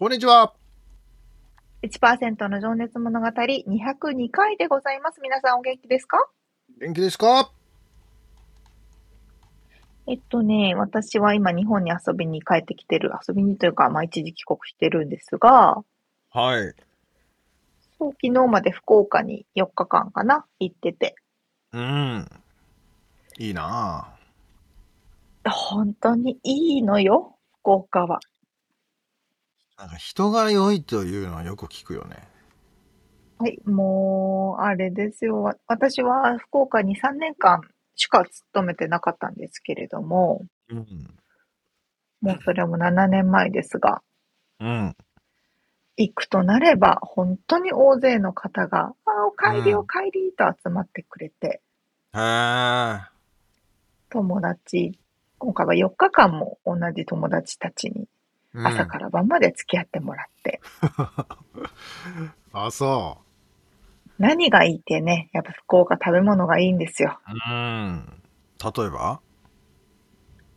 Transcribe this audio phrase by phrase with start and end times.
[0.00, 0.54] こんにちは。
[1.82, 5.20] 1%の情熱物語202回でございます。
[5.20, 6.16] 皆さんお元気ですか？
[6.80, 7.52] 元気ですか？
[10.06, 15.84] えっとね、私は今日本に遊びに帰ってきてる、遊びにというか、まあ一時帰国してるんですが、
[16.32, 16.74] はい。
[17.98, 21.14] そう、昨日まで福岡に4日間かな、行ってて。
[21.74, 22.26] うん。
[23.36, 25.50] いいなぁ。
[25.50, 28.18] 本当にいいのよ、福岡は。
[29.80, 32.16] なんか人が良いというのはよく聞くよね。
[33.38, 35.54] はい、もう、あれですよ。
[35.66, 37.62] 私は福岡に3年間
[37.94, 40.86] しか勤めてなかったんですけれども、うん。
[42.20, 44.02] もうそれも7年前ですが、
[44.60, 44.96] うん。
[45.96, 51.62] 行くとなれば、本当に大勢の方が、あ、お帰りお帰りと集まってくれて。
[54.10, 54.98] 友達、
[55.38, 58.06] 今回は4日間も同じ友達たちに
[58.54, 60.60] 朝から晩まで付き合ってもらって。
[62.52, 63.24] あ、そう。
[64.18, 67.18] 何がいいってね、やっぱ福岡食べ物がいいんですよ。
[67.26, 68.22] うん。
[68.62, 69.20] 例えば？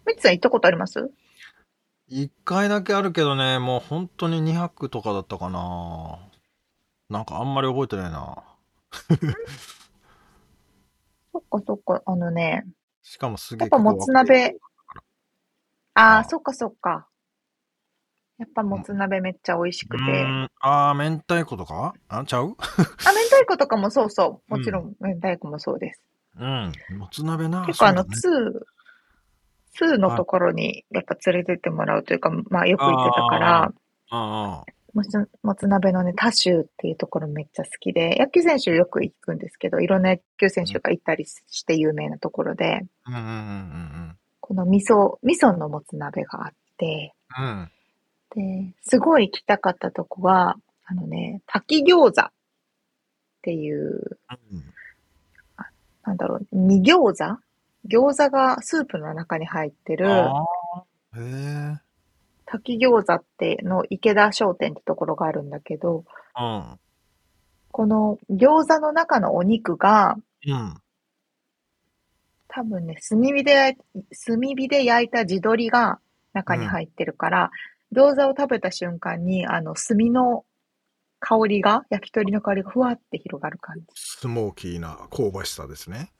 [0.06, 1.12] みつさん行ったことあります？
[2.10, 6.20] 一回だけあるけどね、もう本当に2泊とかだったかな。
[7.10, 8.44] なんかあんまり覚えてないな。
[11.32, 12.66] そっかそっか、あのね。
[13.02, 13.66] しかもすげえ。
[13.66, 14.58] やっぱもつ鍋。
[15.94, 17.08] ああ、そっかそっか。
[18.44, 20.04] やっぱもつ鍋めっちゃ美味しくて。
[20.60, 21.94] ああ、明太子とか？
[22.10, 22.50] あ、ちゃう？
[22.50, 22.58] あ、明
[23.30, 24.52] 太子とかもそうそう。
[24.52, 26.02] もちろん明太子もそうです。
[26.38, 26.74] うん。
[26.98, 27.66] もつ鍋な。
[27.66, 28.60] 結構あの、ツー、
[29.76, 33.74] 通のところにやっぱ連れてってもらうというか、まあよく行ってたから、
[34.10, 42.82] あもつもつ鍋のね、多州っていうところめっちゃ好きで、野球選手よく行くんですけど、いろんな野球選手が行ったりして有名なところで、
[44.40, 47.72] この味噌、味噌のもつ鍋があって、うん、
[48.36, 52.32] で、すごい行きたかったとこは、あのね、炊き餃子っ
[53.42, 54.18] ていう、
[54.52, 54.64] うん、
[56.04, 57.40] なんだろう、煮餃子？
[57.86, 61.78] 餃子がスープの中に入ってる、へ
[62.46, 66.06] 炊き餃子っての池田商店ってところがあるんだけど、
[66.40, 66.80] うん、
[67.72, 70.16] この餃子の中のお肉が、
[70.48, 70.78] うん、
[72.48, 73.78] 多分ね、炭火で、
[74.26, 76.00] 炭火で焼いた地鶏が
[76.34, 77.52] 中に入ってるから、
[77.94, 80.46] 餃子を食べた瞬間に、あの、炭の
[81.20, 83.86] 香りが、焼き鳥の香りがふわって広がる感じ。
[83.96, 86.12] スモーキーな香ばしさですね。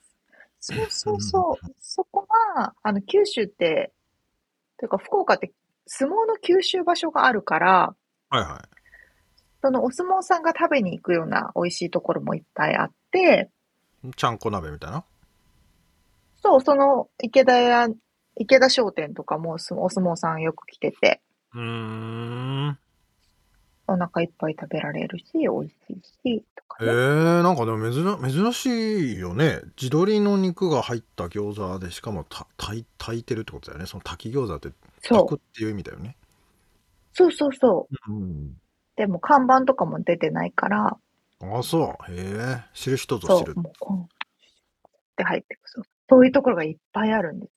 [0.60, 1.66] そうそうそう。
[1.80, 2.26] そこ
[2.56, 3.92] は、あの、九州って、
[4.78, 5.52] というか福岡って
[5.86, 7.94] 相撲の九州場所があるから、
[8.30, 8.76] はいはい。
[9.62, 13.50] そのお相撲さんが食べに行くような美味しいところもいっぱいあって、
[14.16, 15.04] ちゃんこ鍋みたいな？
[16.42, 17.88] そう、その池田屋、
[18.36, 21.22] 池田商店とかもお相撲さんよく来てて、
[21.54, 22.78] うーん。
[23.86, 29.60] お腹いっぱい食べられるし、美味しいし、とかへえなんかでも珍珍しいよね。
[29.76, 33.86] 地鶏の肉が入った餃子で、しかもた炊い炊いてるってことだよね。
[33.86, 34.70] その炊き餃子って
[35.02, 36.16] 炊くっていう意味だよね。
[37.12, 38.12] そうそうそう。
[38.12, 38.56] うん。
[38.96, 40.96] でも看板とかも出てないから、
[41.40, 42.12] ああ、そう。
[42.12, 42.64] へえ。
[42.74, 43.60] 知る人ぞそ知るう、。
[43.60, 44.06] もうこう、っ
[45.16, 45.84] て入ってくそう。
[46.08, 47.53] そういうところがいっぱいあるんです。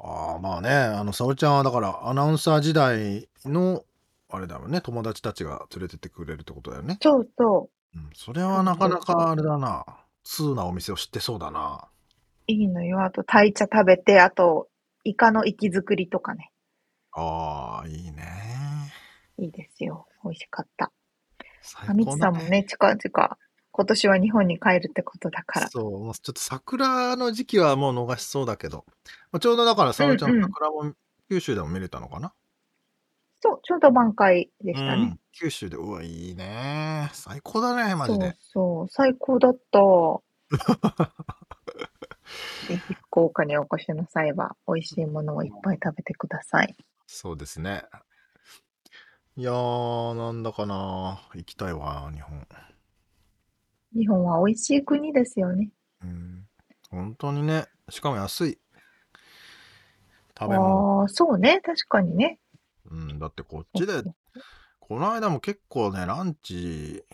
[0.00, 3.84] ああ、まあね、あの、沙織ちゃんはだからアナウンサー時代の、
[4.30, 6.98] あれだろうね、友達たちが連れてってくれるってことだよね。
[7.02, 9.84] そうそうん、それはなかなかあれだな。
[10.24, 11.88] 通なお店を知ってそうだな。
[12.46, 13.02] いいのよ。
[13.02, 14.68] あと、鯛茶食べて、あと、
[15.04, 16.50] イカの活き作りとかね。
[17.12, 18.24] ああ、いいね。
[19.38, 20.06] いいですよ。
[20.22, 20.92] 美味しかった。
[21.86, 23.38] あみつさんもね、近々
[23.78, 25.68] 今年は日本に帰るってことだから。
[25.68, 28.84] そう、ちょっと桜の時期はもう逃しそうだけど、
[29.30, 30.94] まあ、ちょうどだから、沙織ちゃん、桜も
[31.28, 32.34] 九州でも見れたのかな、
[33.38, 35.04] そう、ちょうど満開でしたね。
[35.04, 37.08] ん、九州で、うわ、いいね。
[37.12, 39.78] 最高だね、マジそうそう、最高だった。
[42.66, 46.74] ぜひ福岡にお越しの際は、美味しいものをいっぱい食べてください。
[47.06, 47.84] そうですね。
[49.36, 51.20] いやー、なんだかな。
[51.36, 52.44] 行きたいわ、日本。
[53.94, 55.70] 日本は美味しい国ですよね。
[56.02, 56.46] うん。
[56.90, 57.66] 本当にね。
[57.88, 58.58] しかも安い。
[60.38, 61.00] 食べ物。
[61.02, 61.60] ああ、そうね。
[61.62, 62.38] 確かにね。
[62.90, 64.02] うん、だってこっちで、
[64.78, 67.04] この間も結構ね、ランチ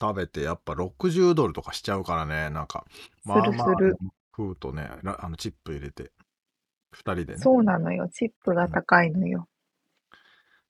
[0.00, 2.86] 食べてやっぱ60ドルとかしちゃうからね、なんか、
[3.24, 3.68] まあまあ
[4.36, 6.12] 食うとね、あのチップ入れて、
[6.94, 7.38] 2人でね。
[7.38, 8.08] そうなのよ。
[8.08, 9.48] チップが高いのよ。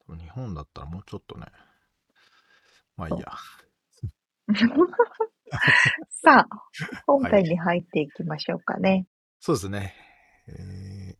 [0.09, 1.47] うん、日本だったらもうちょっとね、
[2.97, 3.33] まあいいや。
[6.11, 6.49] さあ、
[7.07, 8.91] 本編に入っていきましょうかね。
[8.91, 9.07] はい、
[9.41, 9.95] そうですね。
[10.49, 10.53] え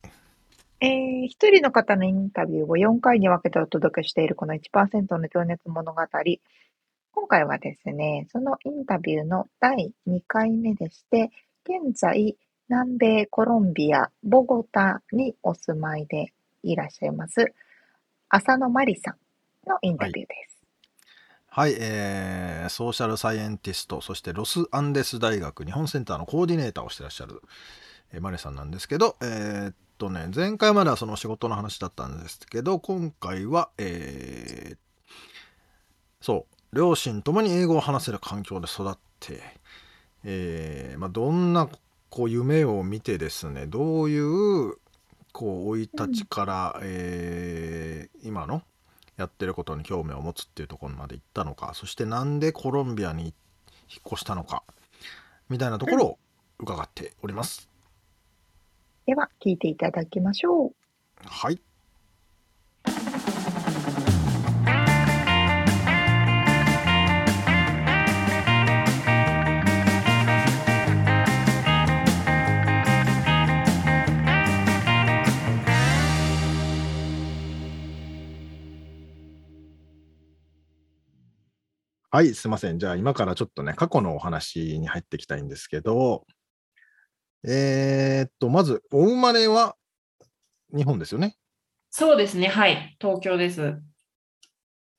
[0.07, 0.11] ー
[0.83, 6.01] えー、一人の方のインタビューを4回に分けてお届けしているこの1%の情熱物語。
[7.13, 11.31] 今回はですね、そのインタビューの第2回目でして、
[11.65, 12.35] 現在、
[12.71, 17.53] 南米コロンビア、ボゴタにお住まいでいらっしゃいます、
[18.31, 20.57] 浅野真理さんのインタビューです。
[20.57, 20.60] はい、
[21.53, 27.43] はい、えー、ソーシャルサイエンティスト、そしてロスアンデス大学日本センターのコーディネーターをしてらっしゃる、
[28.13, 34.77] えー、マリさんなんですけど、えー、とね、前回まではその仕事の話だったんですけど、今回は、えー、
[36.21, 39.43] そう、両親ともに英語を話せる環境で育って、
[40.23, 41.69] えー、まあ、どんな
[42.11, 44.77] こう夢を見てですね、どういう
[45.33, 48.63] こう生い立ちから、うん、えー、今の
[49.21, 53.33] やってることに興味を持つっていうところまで行ったのか、そしてなんでコロンビアに引っ
[54.07, 54.63] 越したのか、
[55.49, 56.19] みたいなところを
[56.59, 57.69] 伺っております。
[59.07, 60.73] では、聞いていただきましょう。
[61.27, 61.61] はい。
[82.13, 82.81] はい、すいません。
[82.81, 86.27] じゃあ今からちょっとね、過去のお話に入っていきたいんですけど、
[87.47, 89.77] えー、っと、まず、お生まれは
[90.77, 91.37] 日本ですよね？
[91.89, 93.81] そうですね、はい、東京です。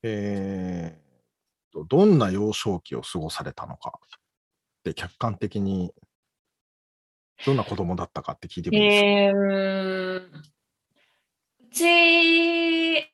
[0.03, 3.99] えー、と、どんな幼少期を過ごされたのか
[4.85, 5.93] で、客観的に
[7.45, 10.17] どんな子供だったかって聞いてもいいですか、えー、
[11.67, 13.10] うち、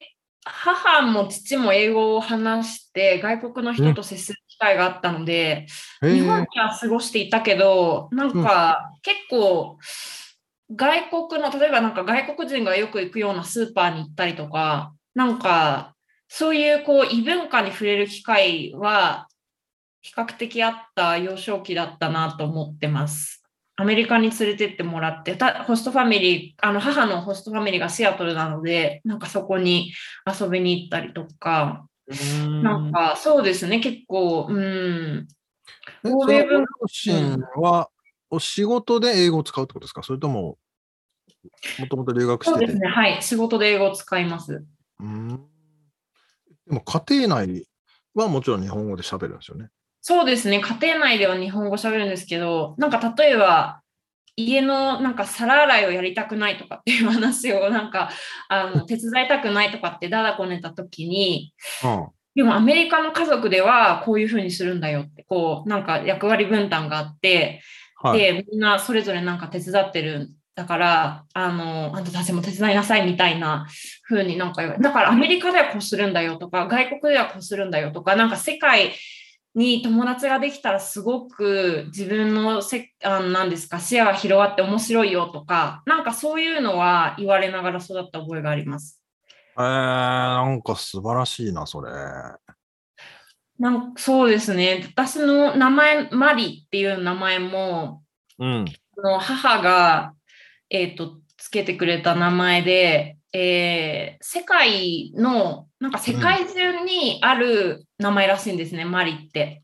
[0.49, 5.67] 母も父も英語を話して外国の人と接する機会があったので、
[6.01, 9.77] 日本には過ごしていたけどなんか結構
[10.75, 15.95] 外国の例えばなんか外国人がよく行くようなスーパーに行ったりとかなんか
[16.27, 19.27] そういうこう異文化に触れる機会は
[20.01, 23.43] 比較的あった幼少期だったなと思ってます。
[23.79, 25.37] アメリカに連れてってもらって、
[25.67, 29.93] ホストファミリー、あの母のホストファミリーがシアトルなので、なんかそこに
[30.25, 31.85] 遊びに行ったりとか、
[32.41, 35.27] んなんかそうですね、結構、うん。
[36.03, 37.89] 欧米文化は
[38.29, 40.01] お仕事で英語を使うってことですか？
[40.01, 40.57] それとも、
[41.77, 42.65] もともと留学してて？
[42.65, 44.65] そうですね、はい、仕事で英語を使います。
[44.99, 45.45] うん
[46.65, 47.67] でも家庭内
[48.15, 49.69] はもちろん日本語で喋るんですよね。
[50.09, 53.81] そうですね、家庭内では日本語喋るんですけど、なんか例えば、
[54.37, 58.09] 家のなんか皿洗いをやりたくないとかっていう話をなんか
[58.47, 67.61] あの手伝いたくないとかってだだこねた時に、うん、でもアメリカの家族ではこういうふうにするんだよってこうなんか役割分担があって、
[67.97, 73.67] はい、でみんなそれぞれなんか手伝ってるだからあのあんたたちも手伝いなさいみたいな
[74.07, 78.93] 風になんかだからアメリカではこうするんだよとか外国ではこうするんだよとかなんか世界
[79.57, 89.01] に友達ができたらすごく自分のせあなんですか視野が広がって面白いよとかなんかそういうのは言われながら育った覚えがあります。
[89.57, 91.91] えー、なんか素晴らしいなそれ。
[93.59, 98.03] なんそうですね私の名前マリっていう名前も、
[98.37, 98.65] うん、
[99.03, 100.13] の母が、
[100.69, 109.63] えーとつけてくれた名前でえー、世界の、なんか世界中にある名前らしいんですね、うん、マリって。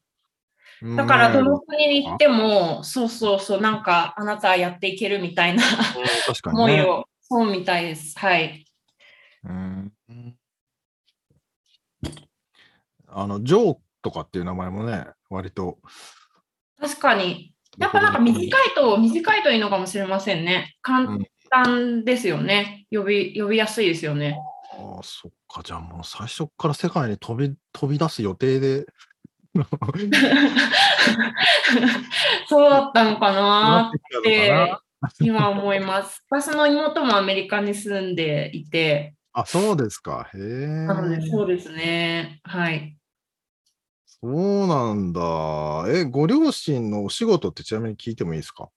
[0.97, 5.63] だからどの国に行っても、そうそうそう、なんかあなたはやっていけるみたいな
[6.45, 8.19] 思いを、そうみたいです。
[8.19, 8.65] はい。
[9.45, 9.93] うん
[13.15, 15.77] あの、ジョーとかっていう名前もね、割と。
[16.79, 17.53] 確かに。
[17.77, 20.75] やっぱなんか短いと、短いといいのかもしれませんね。
[20.81, 21.17] 簡
[21.49, 22.87] 単ですよね。
[22.91, 24.37] 呼び、呼びやすいですよね。
[24.83, 25.61] ああ、そっか。
[25.63, 28.85] じゃあもう最初から世界に飛び飛び出す予定で。
[32.49, 34.75] そうだったのかななって
[35.19, 36.23] 今思います。
[36.29, 40.27] 私の妹もアメリカに住んでいて、あ、そうですか。
[40.33, 40.41] へえ。
[40.87, 42.41] なのでそうですね。
[42.43, 42.97] はい。
[44.05, 45.85] そうなんだ。
[45.87, 48.69] え、ご両親のお仕事ってちなみに聞いてもいいですか？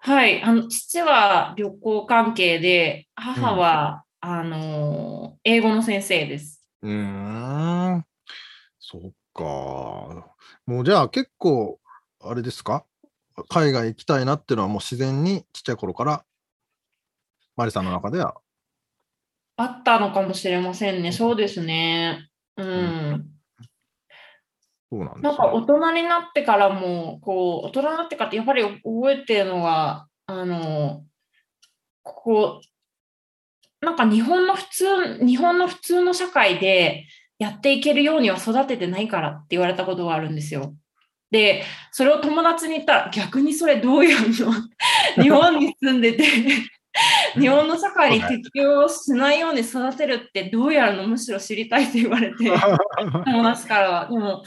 [0.00, 0.42] はい。
[0.42, 6.62] あの父は旅行関係で、母は、あの英語の先生です。
[6.82, 6.92] うー
[7.96, 8.04] ん。
[8.78, 9.00] そっ
[9.34, 9.44] か。
[10.66, 11.80] もうじゃあ結構、
[12.22, 12.84] あれですか？
[13.48, 16.24] 海外行きたいなっていうのはもう自然にちっちゃい頃から、
[17.56, 18.34] マリさんの中では。
[19.56, 21.12] あったのかもしれませんね。
[21.12, 22.28] そうですね。
[22.56, 23.26] うん。
[24.90, 25.28] そうなんです、ね。
[25.28, 31.04] なんか大人になってからも、こう、大人になってからってやっぱり覚えてるのが、あの、
[32.02, 32.69] こう、
[33.80, 37.06] なんか日本の普通、日本の普通の社会で
[37.38, 40.74] やっていけるようには育ててないからって言われたことがあるんですよ。
[41.30, 44.52] で、それを友達に言ったら、逆にそれどうやんの？
[45.22, 46.24] 日本に住んでて、
[47.38, 51.06] 日本の社会に適応しないように育てるってどうやるの？
[51.06, 52.44] むしろ知りたいって言われて。
[53.24, 54.08] 友達からは。
[54.10, 54.42] でも、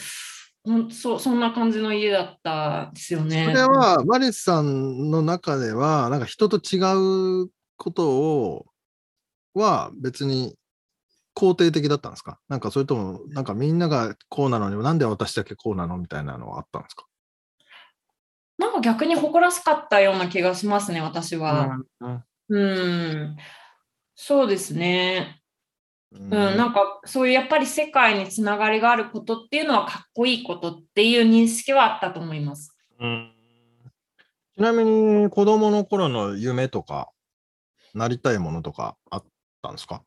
[0.66, 3.46] ほんそうそんな感じの家だったんですよね。
[3.46, 6.78] それは、マリスさんの中では、なんか人と違
[7.46, 8.66] うことを、
[9.54, 10.56] は別に
[11.36, 12.40] 肯定的だったんですか？
[12.48, 17.06] なんかそれとも、なんかみんながこうなのに、なんで私だけこうなのみたいなのはあったんですか？
[18.58, 21.80] なんか逆に誇らしかったような気がしますね、私は。
[22.00, 23.38] うんうん。
[24.16, 25.42] そうですね。
[26.12, 32.78] うんうん、なんかそういうやっぱり世界につながりがあることっていうのはかっこいいことっていう認識はあったと思います。
[33.00, 33.32] うん
[34.56, 37.10] ちなみに子供の頃の夢とか、
[37.96, 39.24] なりたいものとかあっ
[39.64, 40.04] たんですか？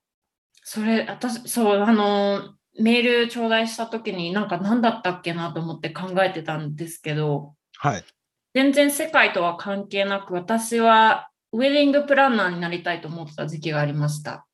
[0.62, 8.04] それ、私、そう、あの、メール頂戴した時になんか何だったっけなと思って考えてたんですけど、はい。
[8.54, 14.46] 全然世界とは関係なく、私はウェディングプランナーになりたいと思ってた時期がありました。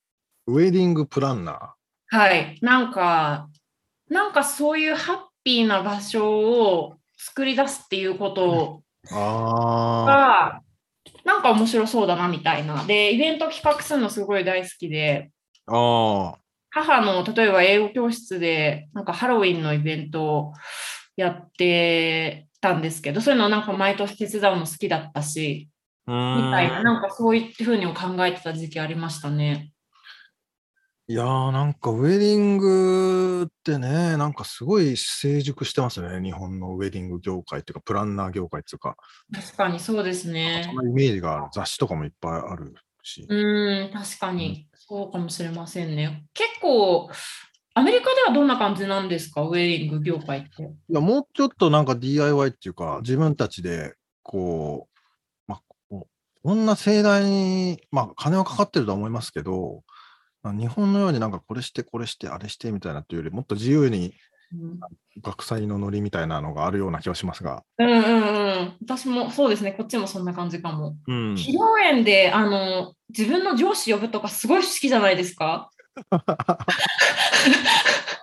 [0.47, 1.75] ウェディングプランナ
[2.09, 2.59] はい。
[2.63, 3.49] なんか、
[4.09, 10.62] なんかそういうハッピーな場所を作り出すっていうことが、
[11.25, 12.85] なんか面白そうだなみたいな。
[12.85, 15.31] で、イベント企画するのすごい大好きで、
[15.67, 16.35] あ。
[16.71, 20.53] 母の例えば英語教室でなんかハロウィンのイベントを
[21.17, 25.69] やってたんですけど、そういうのなんか毎年手伝うの好きだったし、
[26.07, 29.72] みみたいな、なんかそういうふうにも考えてた時期ありましたね。
[31.13, 38.97] いやーなんかウェディングってね、なんかすごい成熟してますね、日本のウェディング業界っていうか、プランナー業界っていうか、
[39.31, 40.73] 確かにそうですねそ。
[40.73, 43.27] のイメージがある、雑誌とかもいっぱいあるし。
[43.29, 46.25] うーん、確かにそうかもしれませんね。
[46.33, 47.11] 結構、
[47.75, 50.63] アメリカではどんな感じなんですか、ウェディング業界って。
[50.63, 55.01] いやもうちょっとなんか DIY っていうか、自分たちでこう、
[55.47, 55.63] まあ、
[56.43, 60.02] こんな盛大に、まあ、金はかかってるとは思いますけど、まあ
[60.45, 64.15] 日本のようになんかこれして、これして、あれしてみたいなっていうより、もっと自由に
[64.53, 64.81] うん
[65.23, 67.63] 学祭のノリみたいなのがあるような気がしますが。
[67.79, 68.01] うんうんう
[68.65, 68.77] ん。
[68.83, 70.97] 私もそうですね、こっちもそんな感じかも。
[71.07, 71.35] うん。
[71.35, 71.59] 披露
[71.91, 75.71] 宴であの自分の上司呼ぶとかすごい好きじゃないですか？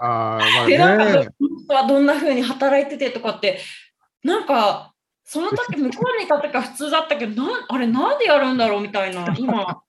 [0.01, 1.25] あーで、なんか、まあね。
[1.25, 3.59] この人はどんな風に働いててとかって、
[4.23, 4.93] なんか、
[5.31, 9.83] その時向こうにいた時は普通だったけど、なんあれ、なんでやるんだろうみたいな、今。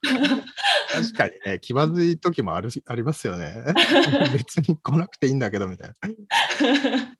[0.92, 3.64] 確かにね、気まずい時もある ありますよね。
[4.36, 5.96] 別に来なくていいんだけどみたいな。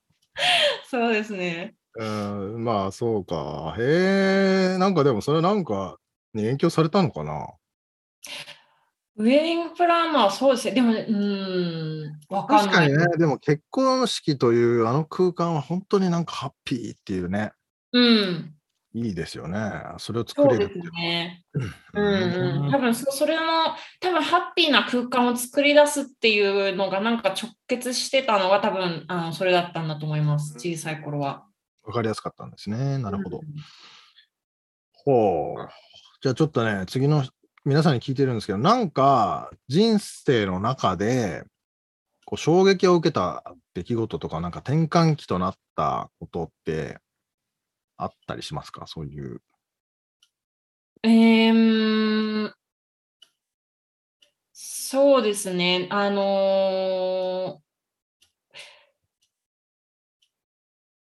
[0.90, 1.76] そうですね。
[1.94, 3.74] うん、まあそうか。
[3.78, 5.96] へえ、なんかでもそれなんか
[6.34, 7.46] に影響されたのかな？
[9.16, 10.74] ウェディングプランナー、そうですね。
[10.74, 12.66] でも、うーん、わかんない。
[12.66, 17.52] 確かにね、でも結婚式というあの空間は本当になんかハッピーっていうね、
[17.92, 18.54] うん、
[18.94, 19.58] いいですよね。
[19.98, 21.44] それを作そうですれるっていうね。
[21.94, 22.10] のは。
[22.10, 23.42] うんうん、多分そそれの
[24.00, 31.46] 多分ハッピーな空間を作り出すっていうのがなんか直結してたのが多分あのそれだったんだと思います小さい頃は。
[31.82, 32.98] わかりやすかったんですね。
[32.98, 33.38] なるほど。
[33.38, 33.44] うん
[35.04, 35.68] ほう。
[36.22, 37.24] じゃあちょっとね、次の
[37.64, 41.44] 皆さんに聞いてるんですけど、なんか人生の中で
[42.26, 43.42] こう衝撃を受けた
[43.74, 46.98] 出来事とか、なんか転換期となったことって
[48.02, 48.86] あったりしますか？
[48.86, 49.40] そういう。
[51.02, 52.52] えー、
[54.52, 55.86] そうですね。
[55.90, 57.60] あのー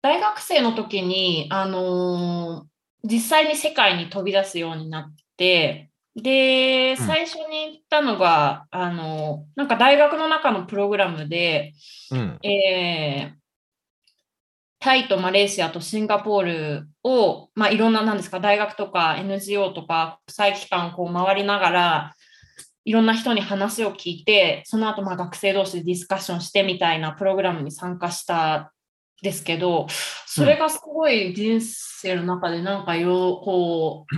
[0.02, 11.72] 大学生の時に、あのー実際に世界に飛び出すようになって、で、うん最初に行ったのが、あの、なんか大学の中のプログラムで、
[12.10, 12.38] うん。
[12.42, 13.45] えー
[14.86, 22.14] タイとマレーシアとシンガポールを、まあ、いろんな、なんですか、大学とか NGO とか国際機関をこう回りながら、
[22.84, 28.68] いろんな人に話を聞いて、その後まあ学生同士でディスカッションしてみたいなプログラムに参加したん
[29.24, 29.88] ですけど、
[30.24, 34.14] それがすごい人生の中でなんかいろいろこう、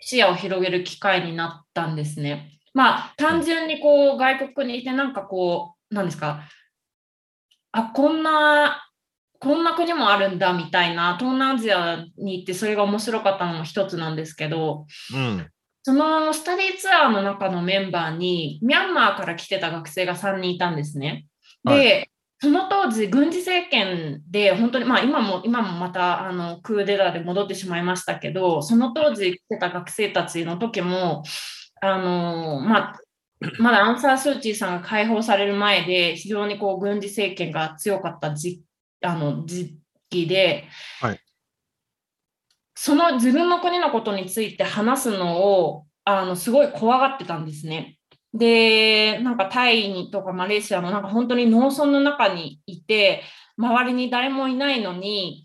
[0.00, 2.58] 視野を広げる機会になったんですね。
[2.74, 6.42] まあ、単純にこう、外国にいてなんかこう、なんですか、
[7.70, 8.87] あ、こんな、
[9.40, 15.48] こんな国もあるんだみたいな、東南アジアに行ってそれが面白かったのも一つなんですけど、うん。
[15.82, 21.26] そのスタディツアーの中のメンバーに、ミャンマーから来てた学生が3人いたんですね。
[21.64, 22.06] で、は
[22.40, 31.22] その当時、軍事政権で、本当に、まあ今も、今もまたあのクーデターで戻ってしまいましたけど、その当時来てた学生たちの時も、
[31.80, 33.00] あのまあ、
[33.58, 38.62] まだアンサー・スー・チーさんが解放される前で、非常にこう軍事政権が強かった時
[39.02, 39.78] あの時
[40.10, 40.64] 期で、
[41.00, 41.20] はい
[42.80, 47.98] その自分の国のことについて話すのをあのすごい怖がってたんですね。
[48.32, 53.24] で、なんかタイにとかマレーシアのなんか本当に農村の中にいて、
[53.56, 55.44] 周りに誰もいないのに、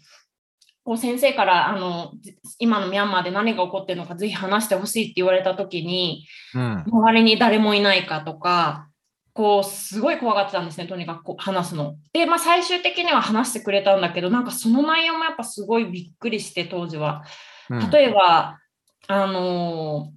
[0.83, 2.11] こう先生からあの
[2.59, 6.83] 今のミャンマーで何が起こってるのかぜひ話してほしいって言われた時に、うん。
[6.85, 8.89] 周りに誰もいないかとか、
[9.33, 11.95] こうすごい怖がってたんですね、とにかく話すの。
[12.13, 17.23] で、まあ、最終的には話してくれたんだけど、なんかその内容もやっぱすごいびっくりして、当時は。
[17.69, 18.59] うん例えば、
[19.07, 20.11] あの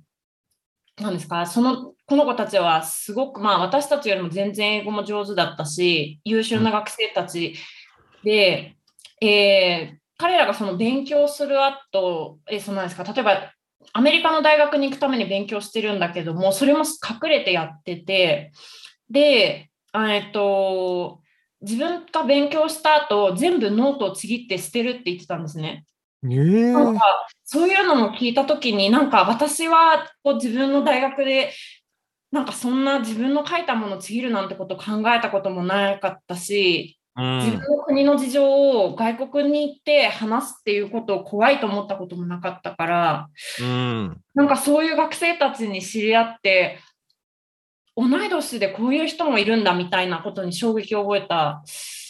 [0.98, 7.54] ーなんですか、その、この子たちはすごく、まあ私たちよりも全然英語も上手だったし、優秀な学生たち
[8.24, 8.76] で、
[9.20, 13.52] えー彼らがその勉強する後、えそのなんですか、例えば
[13.92, 18.52] アメリカの大学に行くために勉強してるんだけども、それも隠れてやってて、
[19.10, 21.20] で、あえっと、
[21.62, 25.84] 自分が勉強した後、全部ノートをちぎって捨てるって言ってたんですね。
[26.24, 31.52] ええなんかそういうのも聞いたときに、なんか私はこう自分の大学で、
[32.32, 44.20] なんかそんな自分の書いたものをちぎるなんてこと考えたこともなかったし、うん自分の国の事情を外国に行って話すっていうことを怖いと思ったこともなかったから、うん。
[44.34, 46.78] なんかそういう学生たちに知り合って、
[47.96, 51.64] 同い年でこういう人もいるんだみたいなことに衝撃を覚えた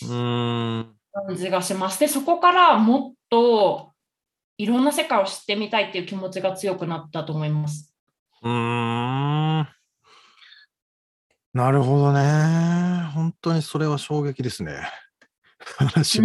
[0.08, 0.92] うん。
[1.12, 2.00] 感じがします。
[2.00, 3.92] で、そこからもっと
[4.58, 7.94] いろんな世界を知ってみたいっていう気持ちが強くなったと思います。
[8.42, 9.68] うーん。
[11.54, 13.10] なるほどね。
[13.14, 14.80] 本当にそれは衝撃ですね。
[15.78, 16.20] 話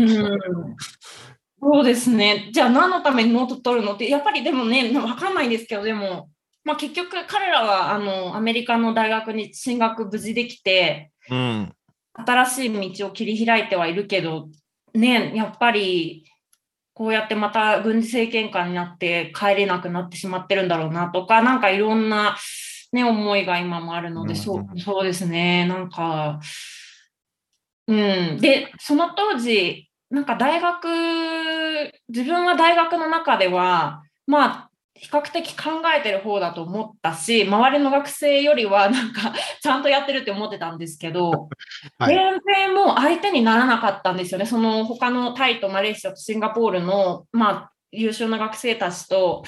[1.62, 2.50] そうですね。
[2.52, 6.30] じゃあ何のためにノート取るのって、やっぱりでもね、わかんないんですけど、でも、
[6.63, 11.74] まあ、結局彼らはあのアメリカの大学に進学無事できて、うん。
[12.13, 14.50] 新しい道を切り開いてはいるけど、
[14.93, 16.26] ね、やっぱり
[16.93, 22.38] こうやってまた軍事政権下になって帰れなくなってしまってるんだろうなとか、なんかいろんな、
[22.91, 26.39] ね、思いが今もあるので、そうんうそうですね、なんか、
[27.88, 34.70] うん、で、その当時、なんか大学、自分は大学の中では、まあ、
[35.01, 41.49] 比較的考えてる方だと思ったし、周りの学生よりは なんかちゃんとやってるって思ってたんですけど、
[41.97, 44.45] はい全然もう相手にならなかったんですよね。
[44.45, 49.43] その他のタイとマレーシアとシンガポールの、まあ、優秀な学生たちと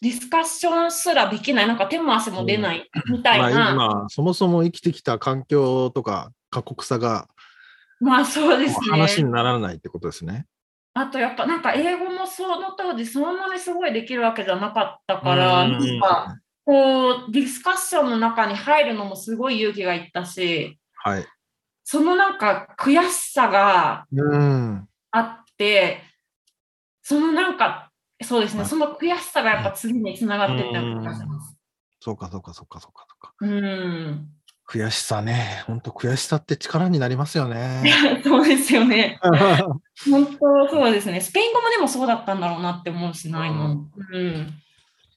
[0.00, 7.28] ディスカッションすらできない、なんか手も汗も出ないみたいまあ、な、今、そもそも生きてきた環境とか過酷さが
[8.00, 9.30] まあそうです話にね。
[9.30, 10.46] ならないってことですね。
[10.98, 21.26] あとやっぱなんか英語もその当時そんなにすごいできるわけじゃなかったから、うんなんかこうディスカッションの中に入るのもすごい勇気がいったし、はい。
[21.84, 24.88] そのなんか悔しさがうん。
[25.10, 26.00] あって、
[27.02, 31.56] そのなんか、そうですね、はいその悔しさがやっぱ次につながってった気がします。
[32.00, 33.34] そうか、そうか、そうか、そうか、そうか。
[33.40, 34.28] うん。
[34.68, 35.62] 悔しさね。
[35.66, 37.84] 本当悔しさって力になりますよね。
[38.24, 39.18] そうですよね。
[39.22, 39.80] 本
[40.38, 41.20] 当そうですね。
[41.20, 43.86] スペイン語もでもそうだったんだろうなって思うしないの。
[44.12, 44.54] うん。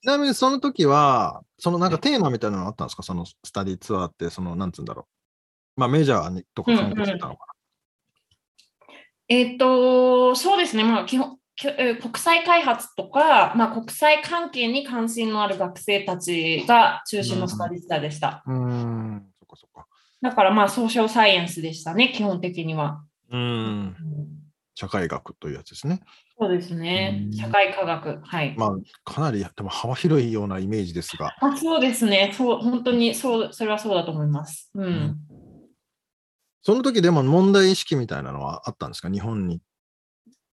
[0.02, 3.04] ちなみにその時は、そのなんかテーマみたいなのあったんですか？
[3.04, 5.08] そのスタディツアーって、そのなんつうんだろ
[5.78, 5.80] う。
[5.80, 7.46] まあメジャーにとか参加してたのか
[9.30, 11.38] えっ、と、そうですね、まあ基本、
[12.02, 18.44] 国際開発とか、まあ、国際関係に関心のある学生たちが中心のスタディツアーでした。
[18.48, 18.54] な。
[18.56, 19.29] うーん。
[19.56, 19.88] そっかそっか。
[20.22, 23.04] だからまあソーシャルサイエンスでしたね、基本的には。
[23.30, 23.96] うーん。
[24.76, 26.02] 社会学というやつですね。
[26.40, 27.30] そうですねう。
[27.30, 28.20] ん社会科学。
[28.24, 28.56] はい。
[28.58, 28.72] まあ、
[29.04, 32.32] かなりでも幅広いようなイメージですが、あそうですね。
[32.34, 34.72] そう、本当にそう、それはそうだと思います。
[34.74, 34.86] うん。
[34.86, 35.18] ん
[36.62, 39.10] その時でも問題意識みたいなのはあったんですか？
[39.10, 39.62] 日本に。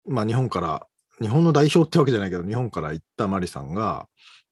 [0.06, 0.88] まあ、日本から、
[1.22, 4.08] 日本の代表ってわけじゃないけど、日本から行ったマリさんが、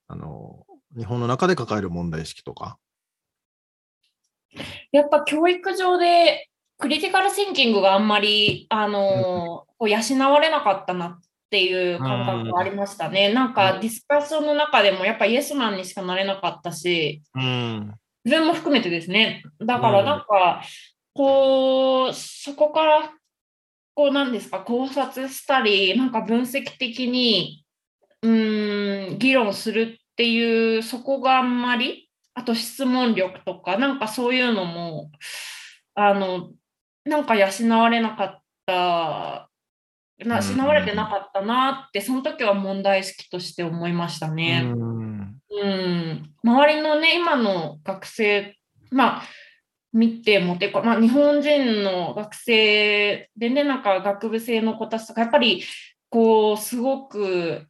[0.07, 0.65] あの、
[0.97, 2.77] 日本の中で抱える問題意識とか。
[4.91, 9.97] やっぱ教育上でクリティカルシンキングがあんまり、あのこう養
[10.31, 13.33] われなかったなっていう感覚がありましたね。
[13.33, 17.93] なんかディスカッションの中でもやっぱイエスマンにしかなれなかったし、うん。
[18.23, 19.43] 自分も含めてですね。
[19.59, 20.61] だかうんらなんか、
[21.13, 23.11] こう、そこから、
[23.95, 27.65] こうなんですか、考察したり、なんか分析的に、
[28.21, 35.11] うーん、議論するっていう、そこがあんまり、あと質問力とか、なんかそういうのも、
[35.95, 36.51] あの、
[37.05, 37.47] なんか養
[37.79, 39.49] われなかった、
[40.23, 44.61] なうん養われてなかったなって、その時は問題意識として思いましたね。
[44.63, 45.41] うん。
[45.49, 48.55] うん、周りのね、今の学生、
[48.91, 49.23] まあ、
[49.93, 55.63] 見てもてか、まあ、日本人の学生でね、なんか学部生の子たちとか、やっぱり、
[56.09, 57.65] こう、すごく、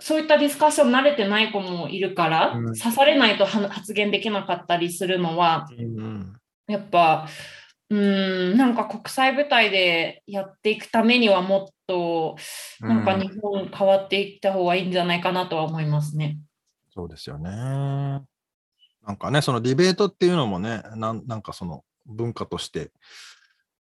[0.00, 6.34] そういったディスカッション慣れてない子もいるから、うん刺されないとは発言できなかったりするのは、うん
[6.66, 7.28] やっぱ、
[7.90, 12.36] うん、なんか国際舞台でやっていくためにはもっと、
[12.80, 16.38] なんか日本変わっていった方がいいんじゃないかなとは思いますね。
[16.94, 17.50] そうですよね。
[17.50, 22.90] なんかね、そのディベートっていうのもね、なんなんかその文化として、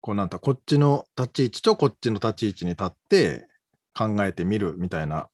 [0.00, 3.46] こうなんかこっちの立ち位置とこっちの立ち位置に立って
[3.94, 5.28] 考えてみるみたいな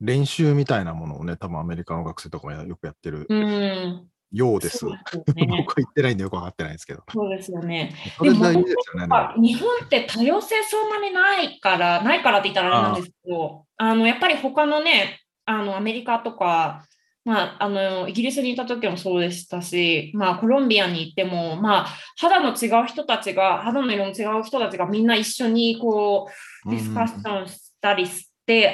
[0.00, 4.08] 練習みたいなものをね、多分アメリカの学生とかもよくやってるうん。
[4.30, 4.72] ようです。
[4.72, 5.00] ですよね
[5.58, 7.02] 僕は言ってないんでよくわかってないんですけど。
[7.10, 7.94] そうですよね。
[8.18, 9.08] それ大事ですよね。
[9.10, 16.84] あ日本って多様性そんなにないから、ないからって言ったらあれなんですけど、あのやっぱり他のね、あのアメリカとか、
[17.24, 26.28] まあ、あのイギリスにいた時もそうでしたし、まあ、コロンビアに行っても、まあ、肌の違う人たちが、肌の色の違う人たちがみんな一緒にこ
[26.66, 28.27] うディスカッションしたりして、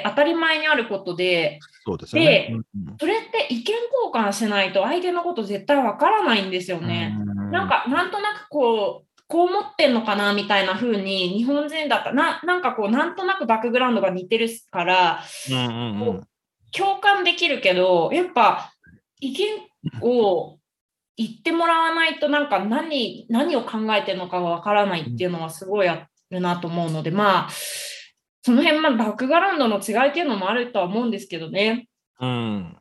[0.05, 2.29] 当たり前にあることで、そうですよね。
[2.29, 2.63] でうん
[2.99, 3.75] それって意見交
[4.13, 7.15] 換しないと相手のこと絶対わからないんですよね。
[7.19, 16.27] うんなんか、なんとなくこう、こう思ってんのかなみたいな風に、日本人だったらな、なんかこう、なんとなくバックグラウンドが似てるから、うんうんうん
[16.77, 18.73] 共感できるけど、やっぱ、
[19.21, 19.45] 意見
[20.01, 20.57] を
[21.15, 27.49] 言ってもらわないと、なんか何、何を考えてるのかがわからないっていうのはすごいあるなと思うので、まあ、
[28.45, 31.87] その辺、まあ、バックグラウンドの違いっていうのもあるとは思うんですけどね。
[32.19, 32.77] うん。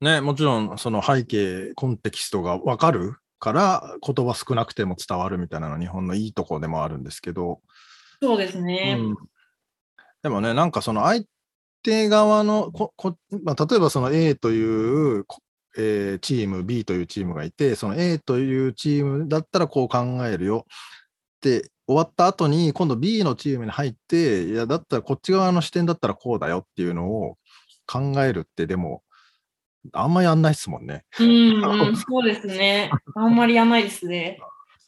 [0.00, 7.62] ね、もちろんその背景、コンテキストがわかるから言葉少なくても伝わるみたいなのは日本のいいとこでもあるんですけど、
[8.22, 8.96] そうですね。
[8.96, 9.16] うん
[10.22, 11.24] でもね、なんかその相
[11.82, 15.40] 手側のここ、まあ、例えばその A という、こ
[15.76, 20.64] えーチーム、B というチームがいて、その A というチームだったらこう考えるよ
[21.86, 27.36] 終わった後に、今度 B のチームに入って、いや、だったらこっち側の視点だったらこうだよっていうのを
[27.86, 29.02] 考えるって、でも、
[29.92, 31.04] あんまやんないっすもんね。
[31.20, 32.90] うん、うん、 そうですね。
[33.14, 34.38] あんまりやらないですね。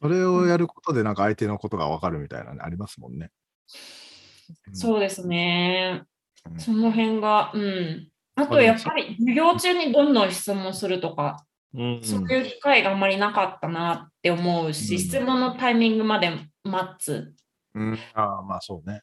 [0.01, 3.31] それをやることで、なんか相手のことがわかるみたいなのありますもんね。
[4.73, 6.01] そうですね。
[6.01, 6.07] うん
[6.59, 8.09] その辺が、うん。
[8.37, 11.45] あと、やっぱり授業中にどんどん質問するとか、
[11.77, 16.31] うんそういう機会があんまりなかったなって思うし、うん質問のタイミングまで
[16.65, 17.33] 待つ。
[17.75, 19.03] うん、ああ、まあそうね。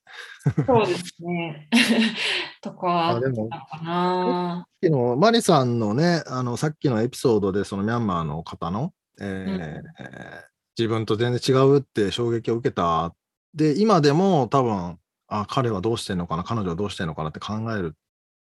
[0.66, 1.70] そうですね。
[2.62, 4.56] とか、あでもあったかな。
[4.58, 13.14] さっきのマリさんのね、あのさっきのエピソードで、そのミャンマーの方の、えー自分と全然違うって衝撃を受けた。
[13.54, 17.98] で、今でも多分、あ、彼はどうしてんのかな、彼女はどうしてんのかなって考えるっ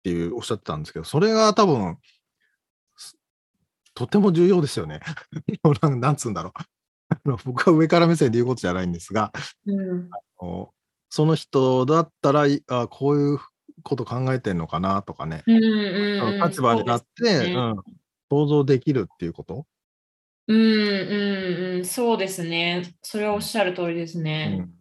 [0.02, 2.13] ていうおっしゃってたんですけど、それが多分、す
[3.94, 5.00] とても重要ですよね。
[5.82, 6.52] なんなんつうんだろ
[7.26, 7.36] う。
[7.44, 9.32] 僕は上から目線で言うことじゃないんですが、
[9.66, 10.10] うん。
[10.12, 10.72] あの
[11.10, 13.38] その人だったら、いあこういう
[13.82, 16.48] こと考えてんのかなとかね、うんうんうん。
[16.48, 17.76] 立場になって、ねうん、
[18.28, 19.66] 想像できるっていうこと、
[20.48, 21.84] うんうんうん。
[21.84, 22.94] そうですね。
[23.02, 24.58] それはおっしゃる通りですね。
[24.60, 24.74] うん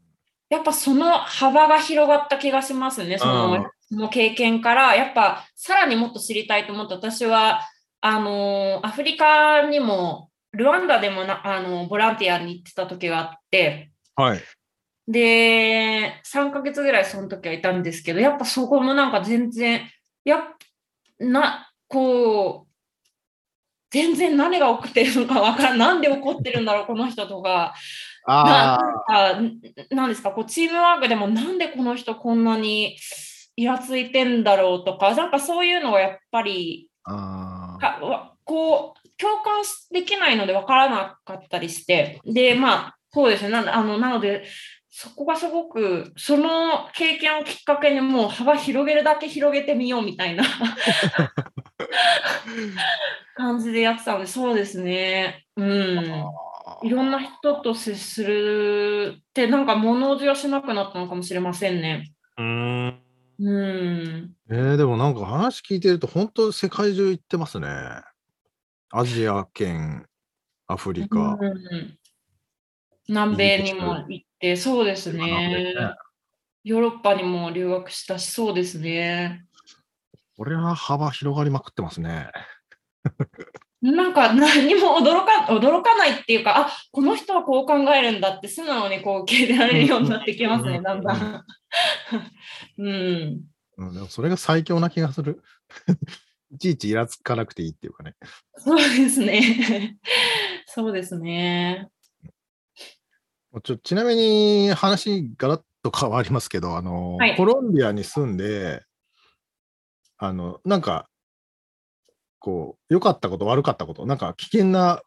[0.53, 7.61] やっぱその幅が広がった気がしますね、そうんのその経験から、やっぱさらにもっと知りたいと思って、私は
[8.05, 14.41] あのアフリカにも、ルワンダでもなあのボランティアに行ってた時があって、はい。
[15.07, 19.89] で、3ヶ月ぐらいその時はいたんですけど、やっぱそこもなんか全然、
[20.25, 20.43] やっ
[21.19, 22.73] な、こう、
[23.89, 27.73] 全然何が起きてるのかわからん、なんで怒ってるんだろう、この人とか、
[28.25, 29.41] ああ
[29.91, 32.97] なんですかこうチームワークでもなんでこの人こんなに
[33.57, 37.62] イラついてんだろうとかなんかそういうのがやっぱりあ。
[37.83, 44.45] かわこう共感しできないので分からなかったりしてでまあそうですねなあのなので
[44.89, 50.43] そこがすごくその経験をきっかけにもう幅広げるだけ広げてみようみたいな
[53.35, 56.25] 感じでやってたのでそうですねうん
[56.83, 62.11] いろんな人と接するってなんか物おじはしなくなったのかもしれませんね。
[62.37, 63.02] うん。
[63.39, 67.67] うんえー、でもなんか話聞いてると本当世界中行ってますね。
[68.91, 70.05] アジア圏、
[70.67, 71.37] アフリカ。
[71.39, 71.97] うん
[73.07, 75.73] 南米にも行って、そうですねね。
[76.63, 79.43] ヨーロッパにも留学したし、そうですね。
[80.37, 82.29] これは幅広がりまくってますね。
[83.83, 91.45] なんか何も驚か 驚かないっていうか、あこの人はこう考えるんだって素直にこう受け入れられるようになってきますね、うんだんだん。
[92.79, 93.41] うん、
[93.77, 95.43] うん、でもそれが最強な気がする。
[96.51, 98.15] いちいちイラつかなくていいっていうかね。
[98.57, 99.97] そうですね。
[100.67, 101.89] そうですね。
[103.63, 108.83] ちょちなみに話ガラッと変わりますけど、あの、はいコロンビアに住んで、
[110.17, 111.09] あの、なんか、
[112.43, 115.01] こう、良かったこと、悪かったこと、なんか危険な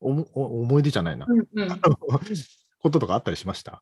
[0.00, 1.68] おもお思い出じゃないな、うんうん
[2.82, 3.80] こととかあったりしました？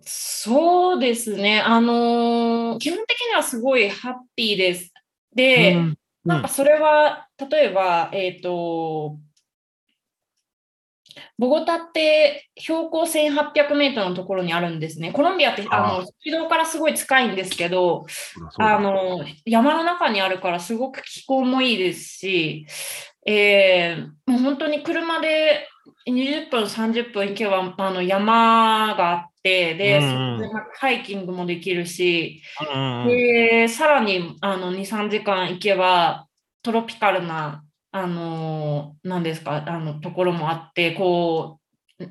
[0.00, 1.60] そうですね。
[1.60, 4.92] あのー基本的にはすごいハッピーです。
[5.34, 9.18] で、うんなんかそれは、例えば、えっ、と、
[11.38, 15.12] ボゴタって標高1800メートルのところにあるんですね。
[15.12, 18.06] コロンビアってああの軌道からすごい近いんですけど、
[18.58, 22.66] あの山の中にあるからすごく気候もいいですし、
[23.26, 25.68] えーもう本当に車で
[26.08, 30.50] 20分、30分行けばあの山があって、で、うんうん。
[30.78, 32.42] ハイキングもできるし、
[32.74, 36.26] うんうんで、さらにあの2、3時間行けば
[36.62, 37.64] トロピカルな、
[37.98, 41.58] あのなんですか、あのところもあって、こ
[41.98, 42.04] う、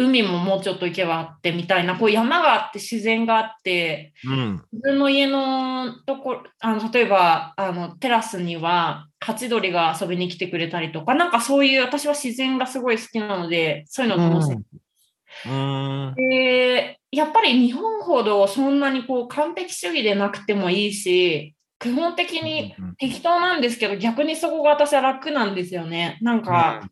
[0.00, 4.62] 海ももうちょっと行けばあってみたいな、こう山があって自然があって、うん。
[4.72, 14.56] 自分の家のとこあの例えばあのテラスにはハチドリが遊びに来てくれたりとか、なんかそういう私は自然がすごい好きなので、そういうのを楽し
[15.46, 16.14] うん。
[16.16, 26.18] でやっぱり日本ほどそんなにこう完璧主義でなくてもいいし、基本的に適当なんですけど、逆にそこが私は楽なんですよね。
[26.20, 26.88] なんか、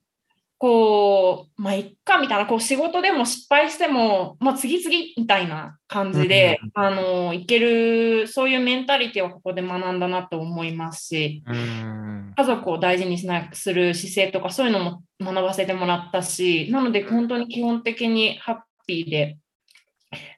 [0.58, 12.06] こう、まあ、いっかみたいな、こう仕事でも失敗しても、まあ、次々みたいな感じで、あの、いける、そういうメンタリティをここで学んだなと思いますし、うん
[12.38, 19.38] 家族を大事にしなする姿勢とかそういうのも学ばせてもらったし、なので本当に基本的にハッピーで。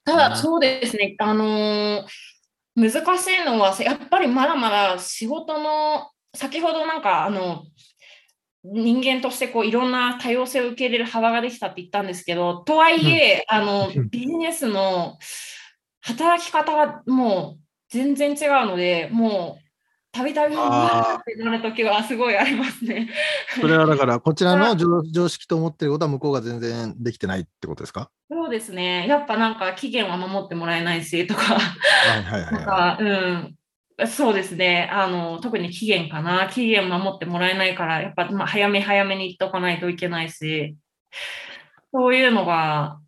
[0.04, 0.18] たうん。
[0.18, 2.04] だそうですね、あのー
[2.78, 7.64] 難しいのはやっぱりまだまだ仕事の先ほどなんかあの
[8.62, 14.10] 人間としてこういろんな多様性を受け入れる幅ができたって言ったんですけど、とはいえ、あのうん。
[14.10, 15.16] ビジネスの
[16.00, 17.60] 働き方がもう
[17.90, 19.67] 全然違うので、もう
[20.18, 23.08] たびたびなる時はすごいありますね。
[23.60, 28.10] それはだから、こちらの常常識と思ってることは向こうが全然できてないってことですか？
[28.30, 29.06] そうですね。
[29.06, 31.58] やっぱなんか期限は守ってもらえないしとか、
[34.06, 34.90] そうですね。
[34.92, 36.48] あの、特に期限かな。
[36.48, 40.76] 期限守ってもらえないから、やっぱ、まあ、早め早めに言っとかないといけないし、
[41.92, 42.98] そういうのが、